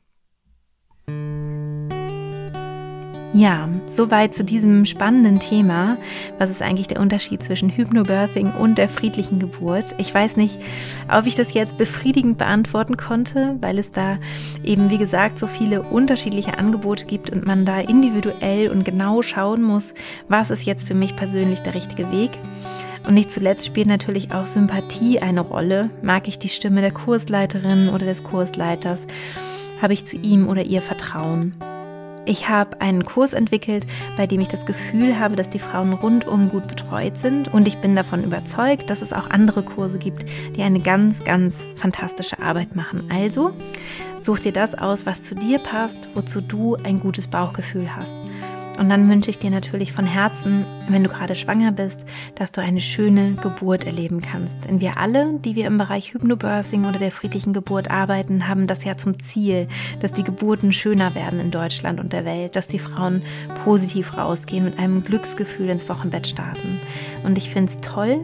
Ja, 3.33 3.67
soweit 3.89 4.33
zu 4.33 4.43
diesem 4.43 4.85
spannenden 4.85 5.39
Thema. 5.39 5.97
Was 6.39 6.49
ist 6.49 6.61
eigentlich 6.61 6.87
der 6.87 7.01
Unterschied 7.01 7.43
zwischen 7.43 7.69
Hypnobirthing 7.69 8.53
und 8.53 8.77
der 8.77 8.87
friedlichen 8.87 9.39
Geburt? 9.39 9.95
Ich 9.97 10.13
weiß 10.13 10.37
nicht, 10.37 10.57
ob 11.11 11.27
ich 11.27 11.35
das 11.35 11.53
jetzt 11.53 11.77
befriedigend 11.77 12.37
beantworten 12.37 12.95
konnte, 12.95 13.57
weil 13.59 13.79
es 13.79 13.91
da 13.91 14.17
eben, 14.63 14.89
wie 14.89 14.97
gesagt, 14.97 15.39
so 15.39 15.45
viele 15.45 15.81
unterschiedliche 15.81 16.57
Angebote 16.57 17.05
gibt 17.05 17.29
und 17.29 17.45
man 17.45 17.65
da 17.65 17.79
individuell 17.79 18.69
und 18.69 18.85
genau 18.85 19.21
schauen 19.21 19.61
muss, 19.61 19.93
was 20.29 20.49
ist 20.49 20.65
jetzt 20.65 20.87
für 20.87 20.95
mich 20.95 21.15
persönlich 21.17 21.59
der 21.59 21.75
richtige 21.75 22.09
Weg. 22.11 22.31
Und 23.07 23.13
nicht 23.13 23.31
zuletzt 23.31 23.65
spielt 23.65 23.87
natürlich 23.87 24.31
auch 24.31 24.45
Sympathie 24.45 25.19
eine 25.19 25.41
Rolle. 25.41 25.89
Mag 26.01 26.27
ich 26.27 26.39
die 26.39 26.49
Stimme 26.49 26.81
der 26.81 26.91
Kursleiterin 26.91 27.89
oder 27.89 28.05
des 28.05 28.23
Kursleiters? 28.23 29.05
Habe 29.81 29.93
ich 29.93 30.05
zu 30.05 30.17
ihm 30.17 30.47
oder 30.47 30.63
ihr 30.63 30.81
Vertrauen? 30.81 31.53
Ich 32.27 32.49
habe 32.49 32.81
einen 32.81 33.05
Kurs 33.05 33.31
entwickelt, 33.31 33.87
bei 34.17 34.27
dem 34.27 34.41
ich 34.41 34.49
das 34.49 34.65
Gefühl 34.65 35.17
habe, 35.17 35.37
dass 35.37 35.49
die 35.49 35.59
Frauen 35.59 35.93
rundum 35.93 36.49
gut 36.49 36.67
betreut 36.67 37.15
sind 37.15 37.53
und 37.53 37.69
ich 37.69 37.77
bin 37.77 37.95
davon 37.95 38.21
überzeugt, 38.21 38.89
dass 38.89 39.01
es 39.01 39.13
auch 39.13 39.29
andere 39.29 39.63
Kurse 39.63 39.97
gibt, 39.97 40.25
die 40.57 40.61
eine 40.61 40.81
ganz, 40.81 41.23
ganz 41.23 41.55
fantastische 41.77 42.41
Arbeit 42.41 42.75
machen. 42.75 43.09
Also 43.09 43.53
such 44.19 44.39
dir 44.39 44.51
das 44.51 44.75
aus, 44.75 45.05
was 45.05 45.23
zu 45.23 45.35
dir 45.35 45.57
passt, 45.57 46.09
wozu 46.15 46.41
du 46.41 46.75
ein 46.75 46.99
gutes 46.99 47.27
Bauchgefühl 47.27 47.95
hast. 47.95 48.17
Und 48.77 48.89
dann 48.89 49.09
wünsche 49.09 49.29
ich 49.29 49.39
dir 49.39 49.49
natürlich 49.49 49.91
von 49.91 50.05
Herzen, 50.05 50.65
wenn 50.87 51.03
du 51.03 51.09
gerade 51.09 51.33
schwanger 51.33 51.71
bist, 51.71 52.01
dass 52.35 52.51
du 52.51 52.61
eine 52.61 52.79
schöne 52.79 53.33
Geburt 53.33 53.85
erleben 53.85 54.21
kannst. 54.21 54.65
Denn 54.65 54.79
wir 54.79 54.97
alle, 54.97 55.39
die 55.43 55.55
wir 55.55 55.65
im 55.65 55.77
Bereich 55.77 56.13
Hypnobirthing 56.13 56.85
oder 56.85 56.99
der 56.99 57.11
friedlichen 57.11 57.53
Geburt 57.53 57.89
arbeiten, 57.89 58.47
haben 58.47 58.67
das 58.67 58.83
ja 58.83 58.95
zum 58.95 59.19
Ziel, 59.19 59.67
dass 59.99 60.11
die 60.11 60.23
Geburten 60.23 60.71
schöner 60.71 61.15
werden 61.15 61.39
in 61.39 61.49
Deutschland 61.49 61.99
und 61.99 62.13
der 62.13 62.25
Welt, 62.25 62.55
dass 62.55 62.67
die 62.67 62.79
Frauen 62.79 63.23
positiv 63.63 64.17
rausgehen 64.17 64.65
mit 64.65 64.77
einem 64.77 65.03
Glücksgefühl 65.03 65.69
ins 65.69 65.89
Wochenbett 65.89 66.27
starten. 66.27 66.79
Und 67.23 67.37
ich 67.37 67.49
finde 67.49 67.71
es 67.71 67.81
toll, 67.81 68.23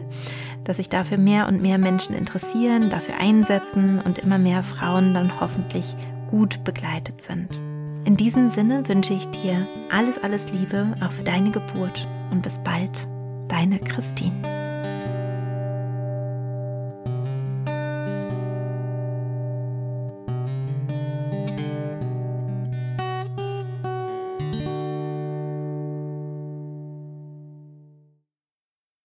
dass 0.62 0.76
sich 0.76 0.88
dafür 0.88 1.18
mehr 1.18 1.48
und 1.48 1.62
mehr 1.62 1.78
Menschen 1.78 2.14
interessieren, 2.14 2.90
dafür 2.90 3.16
einsetzen 3.20 4.00
und 4.00 4.18
immer 4.18 4.38
mehr 4.38 4.62
Frauen 4.62 5.14
dann 5.14 5.40
hoffentlich 5.40 5.94
gut 6.30 6.64
begleitet 6.64 7.22
sind. 7.22 7.58
In 8.04 8.18
diesem 8.18 8.48
Sinne 8.48 8.86
wünsche 8.86 9.14
ich 9.14 9.26
dir 9.30 9.66
alles, 9.90 10.22
alles 10.22 10.52
Liebe 10.52 10.94
auch 11.00 11.10
für 11.10 11.24
deine 11.24 11.50
Geburt 11.50 12.06
und 12.30 12.42
bis 12.42 12.58
bald, 12.58 13.08
deine 13.48 13.78
Christine. 13.78 14.73